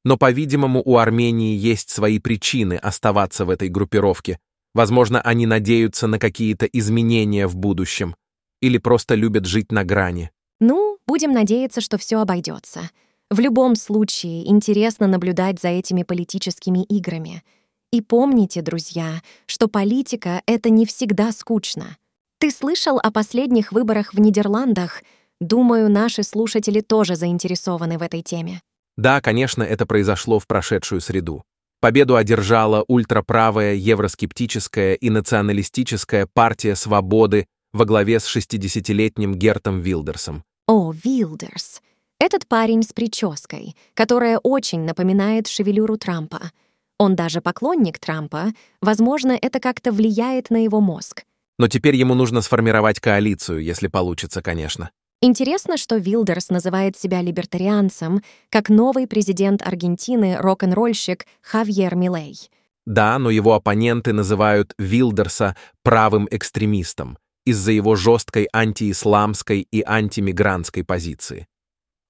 Но, 0.07 0.17
по-видимому, 0.17 0.83
у 0.85 0.99
Армении 0.99 1.57
есть 1.57 1.91
свои 1.91 2.21
причины 2.21 2.75
оставаться 2.75 3.45
в 3.45 3.51
этой 3.51 3.69
группировке. 3.69 4.39
Возможно, 4.73 5.21
они 5.21 5.47
надеются 5.47 6.07
на 6.07 6.21
какие-то 6.21 6.65
изменения 6.67 7.49
в 7.49 7.57
будущем. 7.57 8.15
Или 8.63 8.79
просто 8.79 9.17
любят 9.17 9.47
жить 9.47 9.73
на 9.73 9.83
грани. 9.83 10.31
Ну, 10.61 10.99
будем 11.09 11.33
надеяться, 11.33 11.81
что 11.81 11.99
все 11.99 12.21
обойдется. 12.21 12.89
В 13.33 13.41
любом 13.41 13.75
случае, 13.75 14.49
интересно 14.49 15.09
наблюдать 15.09 15.61
за 15.61 15.71
этими 15.71 16.05
политическими 16.05 16.85
играми. 16.85 17.43
И 17.91 18.01
помните, 18.01 18.63
друзья, 18.63 19.23
что 19.47 19.67
политика— 19.67 20.41
это 20.47 20.71
не 20.71 20.87
всегда 20.87 21.33
скучно. 21.33 21.97
Ты 22.39 22.53
слышал 22.53 23.01
о 23.03 23.11
последних 23.11 23.73
выборах 23.73 24.15
в 24.15 24.21
Нидерландах? 24.21 25.03
Думаю, 25.41 25.91
наши 25.91 26.23
слушатели 26.23 26.81
тоже 26.81 27.17
заинтересованы 27.17 27.99
в 27.99 28.03
этой 28.03 28.23
теме. 28.23 28.63
Да, 28.97 29.21
конечно, 29.21 29.63
это 29.63 29.87
произошло 29.87 30.39
в 30.39 30.47
прошедшую 30.47 31.01
среду. 31.01 31.43
Победу 31.81 32.17
одержала 32.17 32.85
ультраправая, 32.89 33.75
евроскептическая 33.75 34.95
и 34.95 35.11
националистическая 35.11 36.27
партия 36.27 36.75
свободы 36.75 37.47
во 37.73 37.85
главе 37.85 38.19
с 38.19 38.35
60-летним 38.35 39.35
Гертом 39.35 39.81
Вилдерсом. 39.81 40.43
О, 40.67 40.93
Вилдерс. 40.93 41.83
Этот 42.19 42.49
парень 42.49 42.83
с 42.83 42.93
прической, 42.95 43.77
которая 43.93 44.39
очень 44.39 44.81
напоминает 44.81 45.47
шевелюру 45.49 45.99
Трампа. 45.99 46.51
Он 46.99 47.15
даже 47.15 47.43
поклонник 47.43 47.99
Трампа, 47.99 48.55
возможно, 48.81 49.39
это 49.41 49.61
как-то 49.61 49.93
влияет 49.93 50.49
на 50.49 50.65
его 50.65 50.81
мозг. 50.81 51.25
Но 51.59 51.69
теперь 51.69 51.95
ему 51.95 52.15
нужно 52.15 52.41
сформировать 52.41 53.01
коалицию, 53.01 53.63
если 53.63 53.89
получится, 53.89 54.41
конечно. 54.41 54.91
Интересно, 55.27 55.77
что 55.77 55.97
Вилдерс 55.97 56.51
называет 56.51 56.97
себя 56.97 57.21
либертарианцем, 57.21 58.23
как 58.49 58.69
новый 58.69 59.09
президент 59.09 59.61
Аргентины, 59.61 60.37
рок-н-ролльщик 60.37 61.27
Хавьер 61.43 61.97
Милей. 61.97 62.49
Да, 62.87 63.19
но 63.19 63.31
его 63.31 63.55
оппоненты 63.55 64.13
называют 64.13 64.73
Вилдерса 64.79 65.57
правым 65.83 66.29
экстремистом 66.31 67.19
из-за 67.45 67.73
его 67.73 67.97
жесткой 67.97 68.49
антиисламской 68.53 69.67
и 69.69 69.83
антимигрантской 69.85 70.85
позиции. 70.85 71.49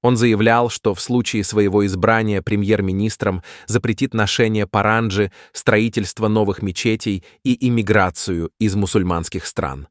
Он 0.03 0.19
заявлял, 0.19 0.69
что 0.69 0.93
в 0.93 1.01
случае 1.01 1.43
своего 1.43 1.87
избрания 1.87 2.43
премьер-министром 2.43 3.43
запретит 3.67 4.13
ношение 4.13 4.67
паранджи, 4.67 5.33
строительство 5.55 6.29
новых 6.29 6.61
мечетей 6.61 7.25
и 7.45 7.67
иммиграцию 7.67 8.51
из 8.59 8.75
мусульманских 8.75 9.47
стран. 9.47 9.89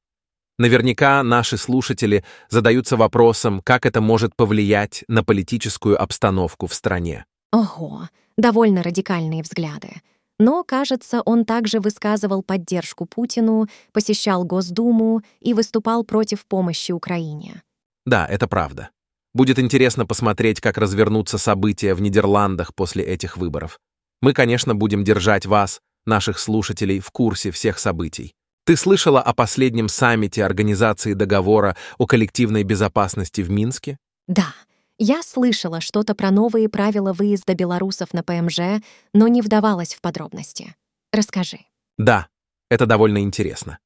Наверняка 0.58 1.22
наши 1.24 1.58
слушатели 1.58 2.24
задаются 2.50 2.96
вопросом, 2.96 3.62
как 3.62 3.86
это 3.86 4.00
может 4.00 4.36
повлиять 4.36 5.04
на 5.08 5.24
политическую 5.24 6.02
обстановку 6.02 6.68
в 6.68 6.74
стране. 6.74 7.26
Ого, 7.52 8.10
довольно 8.38 8.82
радикальные 8.82 9.44
взгляды. 9.44 10.02
Но, 10.39 10.63
кажется, 10.63 11.22
он 11.22 11.46
также 11.46 11.80
высказывал 11.80 12.44
поддержку 12.44 13.06
Путину, 13.06 13.68
посещал 13.94 14.44
Госдуму 14.44 15.22
и 15.39 15.54
выступал 15.54 16.04
против 16.04 16.46
помощи 16.46 16.91
Украине. 16.91 17.62
Да, 18.06 18.26
это 18.26 18.48
правда. 18.48 18.89
Будет 19.34 19.60
интересно 19.60 20.06
посмотреть, 20.06 20.62
как 20.62 20.78
развернутся 20.78 21.38
события 21.38 21.94
в 21.94 22.02
Нидерландах 22.02 22.74
после 22.74 23.04
этих 23.04 23.38
выборов. 23.38 23.80
Мы, 24.22 24.34
конечно, 24.34 24.76
будем 24.76 25.04
держать 25.04 25.46
вас, 25.46 25.82
наших 26.06 26.39
слушателей, 26.39 27.00
в 27.00 27.12
курсе 27.12 27.52
всех 27.52 27.80
событий. 27.80 28.34
Ты 28.65 28.75
слышала 28.78 29.21
о 29.21 29.34
последнем 29.36 29.88
саммите 29.88 30.43
Организации 30.43 31.13
договора 31.13 31.78
о 31.99 32.08
коллективной 32.08 32.63
безопасности 32.63 33.41
в 33.41 33.51
Минске? 33.51 33.99
Да, 34.28 34.56
я 34.97 35.21
слышала 35.21 35.82
что-то 35.82 36.15
про 36.15 36.32
новые 36.32 36.67
правила 36.67 37.13
выезда 37.13 37.54
белорусов 37.54 38.12
на 38.12 38.23
ПМЖ, 38.23 38.82
но 39.13 39.28
не 39.28 39.43
вдавалась 39.43 39.93
в 39.93 40.01
подробности. 40.01 40.75
Расскажи. 41.13 41.60
Да, 41.99 42.28
это 42.71 42.88
довольно 42.88 43.19
интересно. 43.19 43.78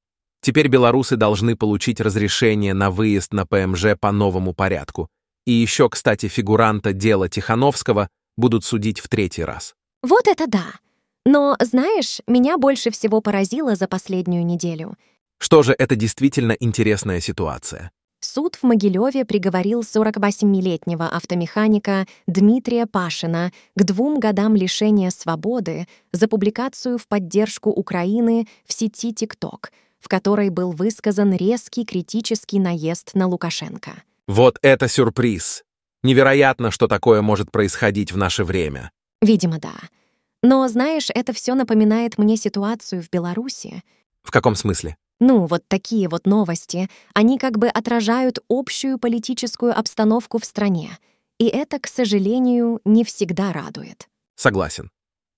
Теперь 0.42 0.70
белорусы 0.70 1.18
должны 1.18 1.58
получить 1.58 2.00
разрешение 2.00 2.74
на 2.74 2.90
выезд 2.90 3.34
на 3.34 3.46
ПМЖ 3.46 3.98
по 4.00 4.14
новому 4.14 4.54
порядку. 4.54 5.10
И 5.46 5.52
еще, 5.52 5.90
кстати, 5.90 6.30
фигуранта 6.30 6.94
дела 6.94 7.28
Тихановского 7.28 8.08
будут 8.38 8.64
судить 8.64 9.02
в 9.02 9.10
третий 9.10 9.44
раз. 9.44 9.76
Вот 10.02 10.26
это 10.26 10.48
да! 10.48 10.64
Но, 11.26 11.56
знаешь, 11.60 12.22
меня 12.28 12.58
больше 12.58 12.92
всего 12.92 13.22
поразило 13.22 13.76
за 13.76 13.88
последнюю 13.88 14.46
неделю. 14.46 14.96
Что 15.38 15.64
же, 15.64 15.74
это 15.78 15.96
действительно 15.96 16.54
интересная 16.54 17.20
ситуация. 17.20 17.92
Суд 18.22 18.56
в 18.56 18.64
Могилеве 18.64 19.24
приговорил 19.24 19.82
48-летнего 19.82 21.08
автомеханика 21.08 22.06
Дмитрия 22.28 22.86
Пашина 22.86 23.54
к 23.76 23.84
двум 23.84 24.20
годам 24.20 24.56
лишения 24.58 25.10
свободы 25.10 25.88
за 26.12 26.28
публикацию 26.28 26.98
в 26.98 27.08
поддержку 27.08 27.70
Украины 27.70 28.46
в 28.66 28.74
сети 28.74 29.14
TikTok, 29.14 29.70
в 30.00 30.10
которой 30.10 30.50
был 30.50 30.72
высказан 30.72 31.34
резкий 31.34 31.86
критический 31.86 32.60
наезд 32.60 33.12
на 33.14 33.28
Лукашенко. 33.28 34.04
Вот 34.28 34.60
это 34.62 34.90
сюрприз! 34.90 35.64
Невероятно, 36.04 36.72
что 36.72 36.88
такое 36.88 37.22
может 37.22 37.52
происходить 37.52 38.12
в 38.12 38.18
наше 38.18 38.44
время. 38.44 38.92
Видимо, 39.22 39.60
да. 39.60 39.74
Но, 40.42 40.68
знаешь, 40.68 41.08
это 41.14 41.34
все 41.34 41.54
напоминает 41.54 42.18
мне 42.18 42.38
ситуацию 42.38 43.02
в 43.02 43.10
Беларуси. 43.10 43.84
В 44.24 44.32
каком 44.32 44.56
смысле? 44.56 44.96
Ну, 45.20 45.46
вот 45.48 45.64
такие 45.68 46.08
вот 46.08 46.26
новости, 46.26 46.90
они 47.14 47.38
как 47.38 47.58
бы 47.58 47.68
отражают 47.68 48.40
общую 48.50 48.98
политическую 48.98 49.78
обстановку 49.78 50.40
в 50.40 50.46
стране. 50.46 50.98
И 51.40 51.48
это, 51.48 51.80
к 51.80 51.88
сожалению, 51.88 52.80
не 52.86 53.04
всегда 53.04 53.52
радует. 53.52 54.08
Согласен. 54.36 54.90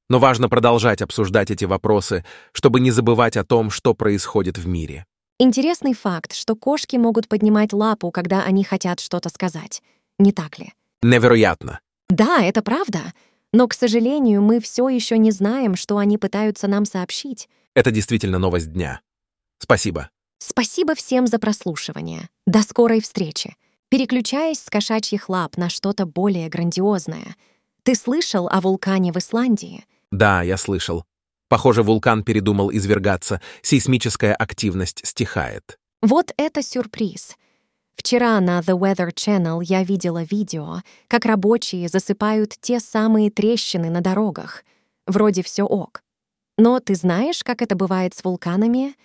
Но 0.10 0.20
важно 0.20 0.50
продолжать 0.50 1.02
обсуждать 1.02 1.50
эти 1.52 1.66
вопросы, 1.66 2.24
чтобы 2.52 2.80
не 2.80 2.92
забывать 2.92 3.38
о 3.38 3.46
том, 3.46 3.72
что 3.72 3.96
происходит 3.96 4.58
в 4.58 4.68
мире. 4.68 5.06
Интересный 5.40 5.94
факт, 5.94 6.34
что 6.34 6.56
кошки 6.56 6.98
могут 6.98 7.28
поднимать 7.28 7.74
лапу, 7.74 8.12
когда 8.12 8.44
они 8.44 8.64
хотят 8.64 9.00
что-то 9.00 9.30
сказать. 9.30 9.82
Не 10.20 10.32
так 10.32 10.60
ли? 10.60 10.74
Невероятно. 11.02 11.80
Да, 12.10 12.44
это 12.44 12.62
правда. 12.62 13.00
Но, 13.54 13.68
к 13.68 13.74
сожалению, 13.74 14.42
мы 14.42 14.60
все 14.60 14.88
еще 14.88 15.18
не 15.18 15.32
знаем, 15.32 15.76
что 15.76 15.98
они 15.98 16.18
пытаются 16.18 16.68
нам 16.68 16.86
сообщить. 16.86 17.50
Это 17.76 17.92
действительно 17.92 18.40
новость 18.40 18.72
дня. 18.72 19.02
Спасибо. 19.60 20.10
Спасибо 20.40 20.96
всем 20.96 21.28
за 21.28 21.38
прослушивание. 21.38 22.30
До 22.48 22.62
скорой 22.62 23.02
встречи. 23.02 23.56
Переключаясь 23.90 24.60
с 24.60 24.70
кошачьих 24.70 25.28
лап 25.30 25.58
на 25.58 25.70
что-то 25.70 26.06
более 26.06 26.50
грандиозное. 26.50 27.36
Ты 27.84 27.96
слышал 27.96 28.48
о 28.48 28.62
вулкане 28.62 29.12
в 29.12 29.18
Исландии? 29.18 29.86
Да, 30.12 30.42
я 30.42 30.58
слышал. 30.58 31.06
Похоже, 31.50 31.84
вулкан 31.84 32.24
передумал 32.24 32.72
извергаться, 32.72 33.42
сейсмическая 33.62 34.34
активность 34.34 35.06
стихает. 35.06 35.78
Вот 36.02 36.32
это 36.38 36.64
сюрприз. 36.64 37.36
Вчера 38.02 38.40
на 38.42 38.62
The 38.62 38.76
Weather 38.76 39.14
Channel 39.14 39.62
я 39.64 39.84
видела 39.84 40.24
видео, 40.24 40.82
как 41.08 41.24
рабочие 41.26 41.88
засыпают 41.88 42.56
те 42.60 42.80
самые 42.80 43.30
трещины 43.30 43.92
на 43.92 44.02
дорогах. 44.02 44.64
Вроде 45.06 45.44
все 45.44 45.66
ок. 45.66 46.02
Но 46.58 46.80
ты 46.80 46.96
знаешь, 46.96 47.44
как 47.44 47.62
это 47.62 47.76
бывает 47.76 48.16
с 48.16 48.24
вулканами? 48.24 48.96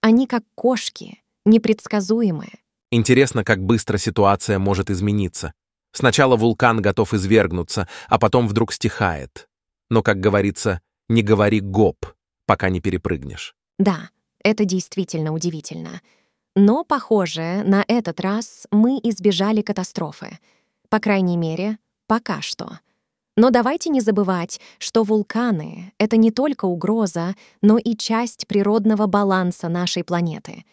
Они 0.00 0.26
как 0.26 0.42
кошки, 0.54 1.22
непредсказуемые. 1.44 2.52
Интересно, 2.90 3.44
как 3.44 3.62
быстро 3.62 3.98
ситуация 3.98 4.58
может 4.58 4.88
измениться. 4.88 5.52
Сначала 5.92 6.36
вулкан 6.36 6.80
готов 6.80 7.12
извергнуться, 7.12 7.86
а 8.08 8.18
потом 8.18 8.48
вдруг 8.48 8.72
стихает. 8.72 9.50
Но, 9.90 10.02
как 10.02 10.18
говорится, 10.18 10.80
не 11.10 11.20
говори 11.20 11.60
гоп, 11.60 12.06
пока 12.46 12.70
не 12.70 12.80
перепрыгнешь. 12.80 13.54
Да, 13.78 14.08
это 14.42 14.64
действительно 14.64 15.34
удивительно. 15.34 16.00
Но, 16.58 16.84
похоже, 16.84 17.62
на 17.66 17.84
этот 17.86 18.18
раз 18.18 18.66
мы 18.70 18.98
избежали 19.02 19.60
катастрофы. 19.60 20.38
По 20.88 20.98
крайней 21.00 21.36
мере, 21.36 21.78
пока 22.06 22.40
что. 22.40 22.80
Но 23.36 23.50
давайте 23.50 23.90
не 23.90 24.00
забывать, 24.00 24.58
что 24.78 25.02
вулканы— 25.02 25.92
это 25.98 26.16
не 26.16 26.30
только 26.30 26.64
угроза, 26.64 27.34
но 27.60 27.76
и 27.76 27.94
часть 27.94 28.46
природного 28.46 29.06
баланса 29.06 29.68
нашей 29.68 30.02
планеты. 30.02 30.64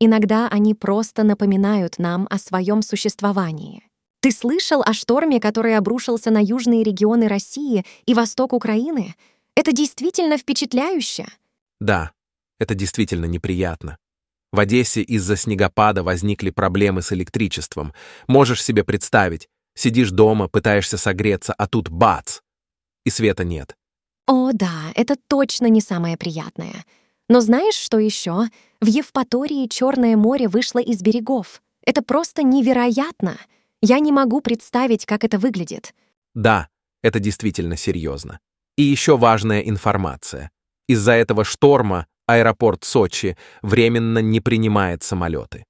Иногда 0.00 0.48
они 0.48 0.74
просто 0.74 1.22
напоминают 1.22 1.98
нам 1.98 2.26
о 2.28 2.36
своем 2.36 2.82
существовании. 2.82 3.84
Ты 4.22 4.32
слышал 4.32 4.82
о 4.82 4.92
шторме, 4.92 5.38
который 5.38 5.76
обрушился 5.76 6.32
на 6.32 6.42
южные 6.42 6.82
регионы 6.82 7.28
России 7.28 7.84
и 8.04 8.14
восток 8.14 8.52
Украины? 8.52 9.14
Это 9.54 9.70
действительно 9.70 10.36
впечатляюще. 10.36 11.26
Да, 11.78 12.10
это 12.58 12.74
действительно 12.74 13.26
неприятно. 13.26 13.96
В 14.52 14.58
Одессе 14.58 15.02
из-за 15.02 15.36
снегопада 15.36 16.02
возникли 16.02 16.50
проблемы 16.50 17.02
с 17.02 17.12
электричеством. 17.12 17.92
Можешь 18.26 18.64
себе 18.64 18.82
представить, 18.82 19.48
сидишь 19.74 20.10
дома, 20.10 20.48
пытаешься 20.48 20.98
согреться, 20.98 21.52
а 21.52 21.66
тут 21.68 21.88
бац! 21.88 22.40
И 23.04 23.10
света 23.10 23.44
нет. 23.44 23.76
О, 24.26 24.50
да, 24.52 24.92
это 24.94 25.16
точно 25.28 25.66
не 25.66 25.80
самое 25.80 26.16
приятное. 26.16 26.84
Но 27.28 27.40
знаешь, 27.40 27.74
что 27.74 27.98
еще? 27.98 28.48
В 28.80 28.86
Евпатории 28.86 29.68
Черное 29.68 30.16
море 30.16 30.48
вышло 30.48 30.80
из 30.80 31.00
берегов. 31.00 31.62
Это 31.84 32.02
просто 32.02 32.42
невероятно. 32.42 33.36
Я 33.80 34.00
не 34.00 34.12
могу 34.12 34.40
представить, 34.40 35.06
как 35.06 35.24
это 35.24 35.38
выглядит. 35.38 35.94
Да, 36.34 36.68
это 37.02 37.20
действительно 37.20 37.76
серьезно. 37.76 38.40
И 38.76 38.82
еще 38.82 39.16
важная 39.16 39.60
информация. 39.60 40.50
Из-за 40.88 41.12
этого 41.12 41.44
шторма 41.44 42.06
аэропорт 42.34 42.84
Сочи 42.84 43.36
временно 43.62 44.18
не 44.18 44.40
принимает 44.40 45.02
самолеты. 45.02 45.64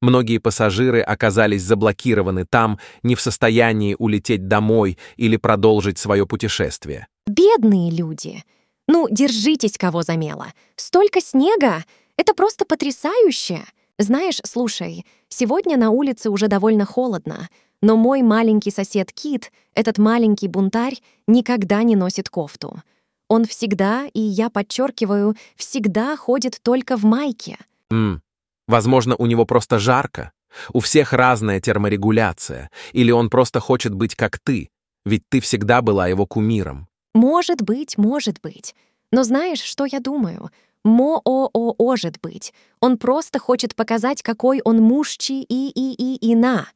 Многие 0.00 0.38
пассажиры 0.38 1.00
оказались 1.00 1.62
заблокированы 1.62 2.44
там, 2.44 2.78
не 3.02 3.14
в 3.14 3.20
состоянии 3.20 3.96
улететь 3.98 4.48
домой 4.48 4.98
или 5.16 5.38
продолжить 5.38 5.98
свое 5.98 6.26
путешествие. 6.26 7.06
Бедные 7.26 7.90
люди. 7.90 8.44
Ну, 8.86 9.08
держитесь, 9.10 9.78
кого 9.78 10.02
замело. 10.02 10.46
Столько 10.76 11.22
снега! 11.22 11.84
Это 12.18 12.34
просто 12.34 12.66
потрясающе! 12.66 13.62
Знаешь, 13.98 14.40
слушай, 14.44 15.06
сегодня 15.28 15.76
на 15.78 15.90
улице 15.90 16.28
уже 16.28 16.48
довольно 16.48 16.84
холодно, 16.84 17.48
но 17.80 17.96
мой 17.96 18.22
маленький 18.22 18.70
сосед 18.70 19.12
Кит, 19.12 19.52
этот 19.74 19.98
маленький 19.98 20.48
бунтарь, 20.48 20.98
никогда 21.26 21.82
не 21.82 21.96
носит 21.96 22.28
кофту. 22.28 22.82
Он 23.28 23.44
всегда, 23.44 24.06
и 24.12 24.20
я 24.20 24.50
подчеркиваю, 24.50 25.34
всегда 25.56 26.16
ходит 26.16 26.60
только 26.62 26.96
в 26.96 27.04
майке. 27.04 27.58
Mm. 27.92 28.20
Возможно, 28.66 29.16
у 29.16 29.26
него 29.26 29.44
просто 29.44 29.78
жарко. 29.78 30.32
У 30.72 30.80
всех 30.80 31.12
разная 31.12 31.60
терморегуляция. 31.60 32.70
Или 32.92 33.10
он 33.10 33.30
просто 33.30 33.60
хочет 33.60 33.94
быть 33.94 34.14
как 34.14 34.38
ты, 34.38 34.70
ведь 35.04 35.22
ты 35.28 35.40
всегда 35.40 35.82
была 35.82 36.06
его 36.06 36.26
кумиром. 36.26 36.88
Может 37.14 37.62
быть, 37.62 37.98
может 37.98 38.40
быть. 38.40 38.74
Но 39.10 39.22
знаешь, 39.22 39.60
что 39.60 39.84
я 39.84 40.00
думаю? 40.00 40.50
Мо-о-о-ожит 40.84 42.20
быть. 42.20 42.52
Он 42.80 42.98
просто 42.98 43.38
хочет 43.38 43.74
показать, 43.74 44.22
какой 44.22 44.60
он 44.64 44.82
мужчи 44.82 45.42
и-и-и-и-на. 45.42 46.66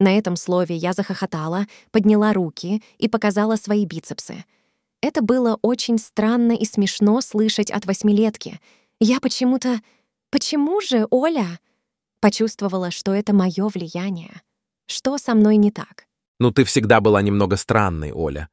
На 0.00 0.18
этом 0.18 0.36
слове 0.36 0.76
я 0.76 0.92
захохотала, 0.92 1.66
подняла 1.92 2.32
руки 2.32 2.82
и 2.98 3.08
показала 3.08 3.56
свои 3.56 3.84
бицепсы. 3.84 4.44
Это 5.04 5.20
было 5.20 5.58
очень 5.60 5.98
странно 5.98 6.52
и 6.52 6.64
смешно 6.64 7.20
слышать 7.20 7.70
от 7.70 7.84
восьмилетки. 7.84 8.58
Я 9.00 9.20
почему-то... 9.20 9.82
Почему 10.30 10.80
же, 10.80 11.06
Оля? 11.10 11.60
Почувствовала, 12.20 12.90
что 12.90 13.12
это 13.12 13.34
мое 13.34 13.68
влияние. 13.68 14.40
Что 14.86 15.18
со 15.18 15.34
мной 15.34 15.58
не 15.58 15.70
так? 15.70 16.06
Ну, 16.40 16.52
ты 16.52 16.64
всегда 16.64 17.02
была 17.02 17.20
немного 17.20 17.56
странной, 17.56 18.12
Оля. 18.12 18.48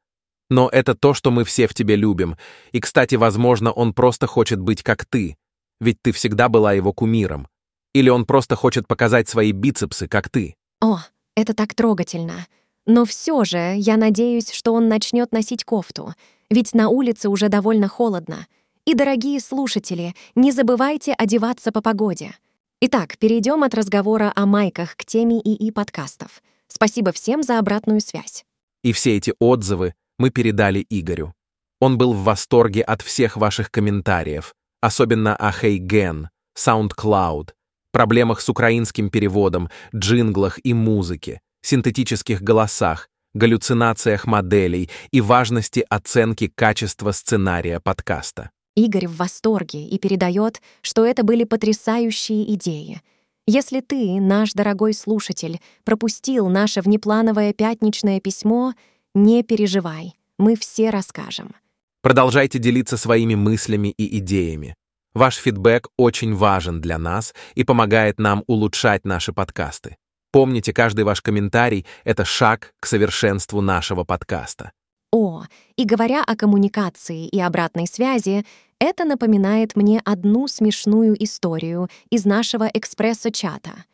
Но 0.50 0.68
это 0.68 0.94
то, 0.94 1.14
что 1.14 1.30
мы 1.30 1.44
все 1.44 1.66
в 1.66 1.72
тебе 1.72 1.96
любим. 1.96 2.36
И, 2.72 2.80
кстати, 2.80 3.14
возможно, 3.14 3.72
он 3.72 3.94
просто 3.94 4.26
хочет 4.26 4.60
быть 4.60 4.82
как 4.82 5.06
ты. 5.06 5.38
Ведь 5.80 6.02
ты 6.02 6.12
всегда 6.12 6.50
была 6.50 6.74
его 6.74 6.92
кумиром. 6.92 7.48
Или 7.94 8.10
он 8.10 8.26
просто 8.26 8.56
хочет 8.56 8.86
показать 8.86 9.26
свои 9.26 9.52
бицепсы, 9.52 10.06
как 10.06 10.28
ты. 10.28 10.54
О, 10.82 10.98
это 11.34 11.54
так 11.54 11.74
трогательно. 11.74 12.46
Но 12.84 13.06
все 13.06 13.44
же 13.44 13.72
я 13.76 13.96
надеюсь, 13.96 14.50
что 14.50 14.74
он 14.74 14.88
начнет 14.88 15.32
носить 15.32 15.64
кофту 15.64 16.12
ведь 16.52 16.74
на 16.74 16.88
улице 16.88 17.28
уже 17.28 17.48
довольно 17.48 17.88
холодно. 17.88 18.46
И, 18.84 18.94
дорогие 18.94 19.40
слушатели, 19.40 20.14
не 20.34 20.52
забывайте 20.52 21.14
одеваться 21.14 21.72
по 21.72 21.80
погоде. 21.80 22.34
Итак, 22.80 23.16
перейдем 23.18 23.62
от 23.62 23.74
разговора 23.74 24.32
о 24.34 24.44
майках 24.44 24.96
к 24.96 25.04
теме 25.04 25.40
ИИ 25.40 25.70
подкастов. 25.70 26.42
Спасибо 26.68 27.12
всем 27.12 27.42
за 27.42 27.58
обратную 27.58 28.00
связь. 28.00 28.44
И 28.82 28.92
все 28.92 29.16
эти 29.16 29.32
отзывы 29.38 29.94
мы 30.18 30.30
передали 30.30 30.84
Игорю. 30.90 31.32
Он 31.80 31.96
был 31.96 32.12
в 32.12 32.24
восторге 32.24 32.82
от 32.82 33.02
всех 33.02 33.36
ваших 33.36 33.70
комментариев, 33.70 34.54
особенно 34.80 35.34
о 35.34 35.52
HeyGen, 35.52 36.26
SoundCloud, 36.58 37.50
проблемах 37.92 38.40
с 38.40 38.48
украинским 38.48 39.10
переводом, 39.10 39.70
джинглах 39.94 40.58
и 40.62 40.74
музыке, 40.74 41.40
синтетических 41.62 42.42
голосах, 42.42 43.08
галлюцинациях 43.34 44.26
моделей 44.26 44.90
и 45.10 45.20
важности 45.20 45.84
оценки 45.88 46.48
качества 46.48 47.12
сценария 47.12 47.80
подкаста. 47.80 48.50
Игорь 48.74 49.06
в 49.06 49.16
восторге 49.16 49.86
и 49.86 49.98
передает, 49.98 50.62
что 50.80 51.04
это 51.04 51.24
были 51.24 51.44
потрясающие 51.44 52.54
идеи. 52.54 53.02
Если 53.46 53.80
ты, 53.80 54.20
наш 54.20 54.52
дорогой 54.52 54.94
слушатель, 54.94 55.60
пропустил 55.84 56.48
наше 56.48 56.80
внеплановое 56.80 57.52
пятничное 57.52 58.20
письмо, 58.20 58.74
не 59.14 59.42
переживай, 59.42 60.14
мы 60.38 60.56
все 60.56 60.90
расскажем. 60.90 61.54
Продолжайте 62.02 62.58
делиться 62.58 62.96
своими 62.96 63.34
мыслями 63.34 63.94
и 63.96 64.18
идеями. 64.18 64.74
Ваш 65.14 65.36
фидбэк 65.36 65.88
очень 65.98 66.34
важен 66.34 66.80
для 66.80 66.98
нас 66.98 67.34
и 67.54 67.64
помогает 67.64 68.18
нам 68.18 68.44
улучшать 68.46 69.04
наши 69.04 69.32
подкасты. 69.32 69.96
Помните, 70.32 70.72
каждый 70.72 71.04
ваш 71.04 71.20
комментарий— 71.20 71.86
это 72.04 72.24
шаг 72.24 72.72
к 72.80 72.86
совершенству 72.86 73.60
нашего 73.60 74.02
подкаста. 74.02 74.72
О, 75.12 75.42
и 75.76 75.84
говоря 75.84 76.24
о 76.24 76.36
коммуникации 76.36 77.28
и 77.28 77.38
обратной 77.38 77.86
связи, 77.86 78.46
это 78.78 79.04
напоминает 79.04 79.76
мне 79.76 80.00
одну 80.02 80.48
смешную 80.48 81.22
историю 81.22 81.88
из 82.08 82.24
нашего 82.24 82.66
экспресса-чата. 82.72 83.84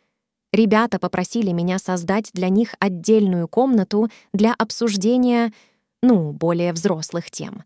Ребята 0.52 1.00
попросили 1.00 1.50
меня 1.50 1.78
создать 1.80 2.30
для 2.32 2.48
них 2.48 2.76
отдельную 2.78 3.48
комнату 3.48 4.08
для 4.32 4.54
обсуждения, 4.54 5.52
ну, 6.04 6.30
более 6.30 6.72
взрослых 6.72 7.32
тем. 7.32 7.64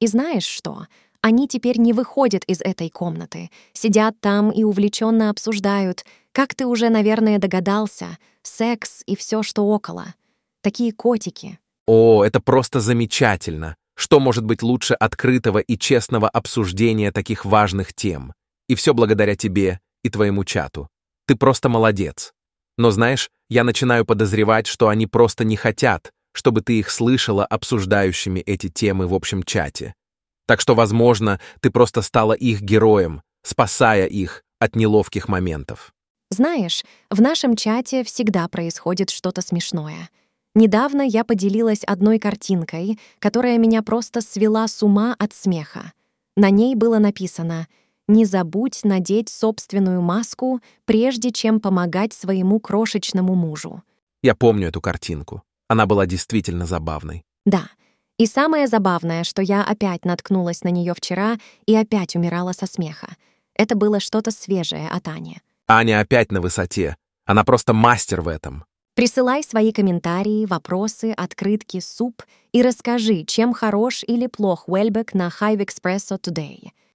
И 0.00 0.06
знаешь 0.06 0.46
что? 0.46 0.86
Они 1.20 1.46
теперь 1.46 1.78
не 1.78 1.92
выходят 1.92 2.44
из 2.44 2.62
этой 2.62 2.88
комнаты, 2.88 3.50
сидят 3.74 4.18
там 4.20 4.50
и 4.50 4.64
увлеченно 4.64 5.28
обсуждают— 5.28 6.06
как 6.36 6.54
ты 6.54 6.66
уже, 6.66 6.90
наверное, 6.90 7.38
догадался, 7.38 8.18
секс 8.42 9.02
и 9.06 9.16
все, 9.16 9.42
что 9.42 9.62
около. 9.62 10.14
Такие 10.60 10.92
котики. 10.92 11.58
О, 11.86 12.22
это 12.22 12.40
просто 12.40 12.80
замечательно. 12.80 13.74
Что 13.94 14.20
может 14.20 14.44
быть 14.44 14.62
лучше 14.62 14.92
открытого 14.92 15.60
и 15.60 15.78
честного 15.78 16.28
обсуждения 16.28 17.10
таких 17.10 17.46
важных 17.46 17.94
тем? 17.94 18.34
И 18.68 18.74
все 18.74 18.92
благодаря 18.92 19.34
тебе 19.34 19.80
и 20.04 20.10
твоему 20.10 20.44
чату. 20.44 20.90
Ты 21.26 21.36
просто 21.36 21.70
молодец. 21.70 22.34
Но 22.76 22.90
знаешь, 22.90 23.30
я 23.48 23.64
начинаю 23.64 24.04
подозревать, 24.04 24.66
что 24.66 24.88
они 24.88 25.06
просто 25.06 25.42
не 25.42 25.56
хотят, 25.56 26.10
чтобы 26.34 26.60
ты 26.60 26.80
их 26.80 26.90
слышала 26.90 27.46
обсуждающими 27.46 28.40
эти 28.40 28.68
темы 28.68 29.08
в 29.08 29.14
общем 29.14 29.42
чате. 29.42 29.94
Так 30.46 30.60
что, 30.60 30.74
возможно, 30.74 31.40
ты 31.62 31.70
просто 31.70 32.02
стала 32.02 32.34
их 32.34 32.60
героем, 32.60 33.22
спасая 33.42 34.04
их 34.04 34.42
от 34.58 34.76
неловких 34.76 35.28
моментов. 35.28 35.94
Знаешь, 36.30 36.84
в 37.10 37.20
нашем 37.20 37.54
чате 37.54 38.02
всегда 38.02 38.48
происходит 38.48 39.10
что-то 39.10 39.42
смешное. 39.42 40.10
Недавно 40.54 41.02
я 41.02 41.22
поделилась 41.22 41.84
одной 41.84 42.18
картинкой, 42.18 42.98
которая 43.18 43.58
меня 43.58 43.82
просто 43.82 44.20
свела 44.20 44.66
с 44.66 44.82
ума 44.82 45.14
от 45.18 45.32
смеха. 45.34 45.92
На 46.36 46.50
ней 46.50 46.74
было 46.74 46.98
написано 46.98 47.68
«Не 48.08 48.24
забудь 48.24 48.80
надеть 48.82 49.28
собственную 49.28 50.02
маску, 50.02 50.60
прежде 50.84 51.30
чем 51.30 51.60
помогать 51.60 52.12
своему 52.12 52.58
крошечному 52.58 53.34
мужу». 53.34 53.82
Я 54.22 54.34
помню 54.34 54.68
эту 54.68 54.80
картинку. 54.80 55.42
Она 55.68 55.86
была 55.86 56.06
действительно 56.06 56.66
забавной. 56.66 57.24
Да. 57.44 57.68
И 58.18 58.26
самое 58.26 58.66
забавное, 58.66 59.24
что 59.24 59.42
я 59.42 59.62
опять 59.62 60.04
наткнулась 60.04 60.64
на 60.64 60.68
нее 60.68 60.94
вчера 60.94 61.36
и 61.66 61.76
опять 61.76 62.16
умирала 62.16 62.52
со 62.52 62.66
смеха. 62.66 63.16
Это 63.54 63.76
было 63.76 64.00
что-то 64.00 64.30
свежее 64.30 64.88
от 64.88 65.06
Ани. 65.08 65.40
Аня 65.68 66.00
опять 66.00 66.30
на 66.30 66.40
высоте. 66.40 66.96
Она 67.24 67.42
просто 67.44 67.72
мастер 67.72 68.20
в 68.20 68.28
этом. 68.28 68.64
Присылай 68.94 69.42
свои 69.42 69.72
комментарии, 69.72 70.46
вопросы, 70.46 71.12
открытки, 71.12 71.80
суп 71.80 72.22
и 72.52 72.62
расскажи, 72.62 73.24
чем 73.24 73.52
хорош 73.52 74.04
или 74.06 74.26
плох 74.26 74.68
Уэльбек 74.68 75.12
на 75.12 75.28
Hive 75.28 75.66
Espresso 75.66 76.18
Today— 76.20 76.70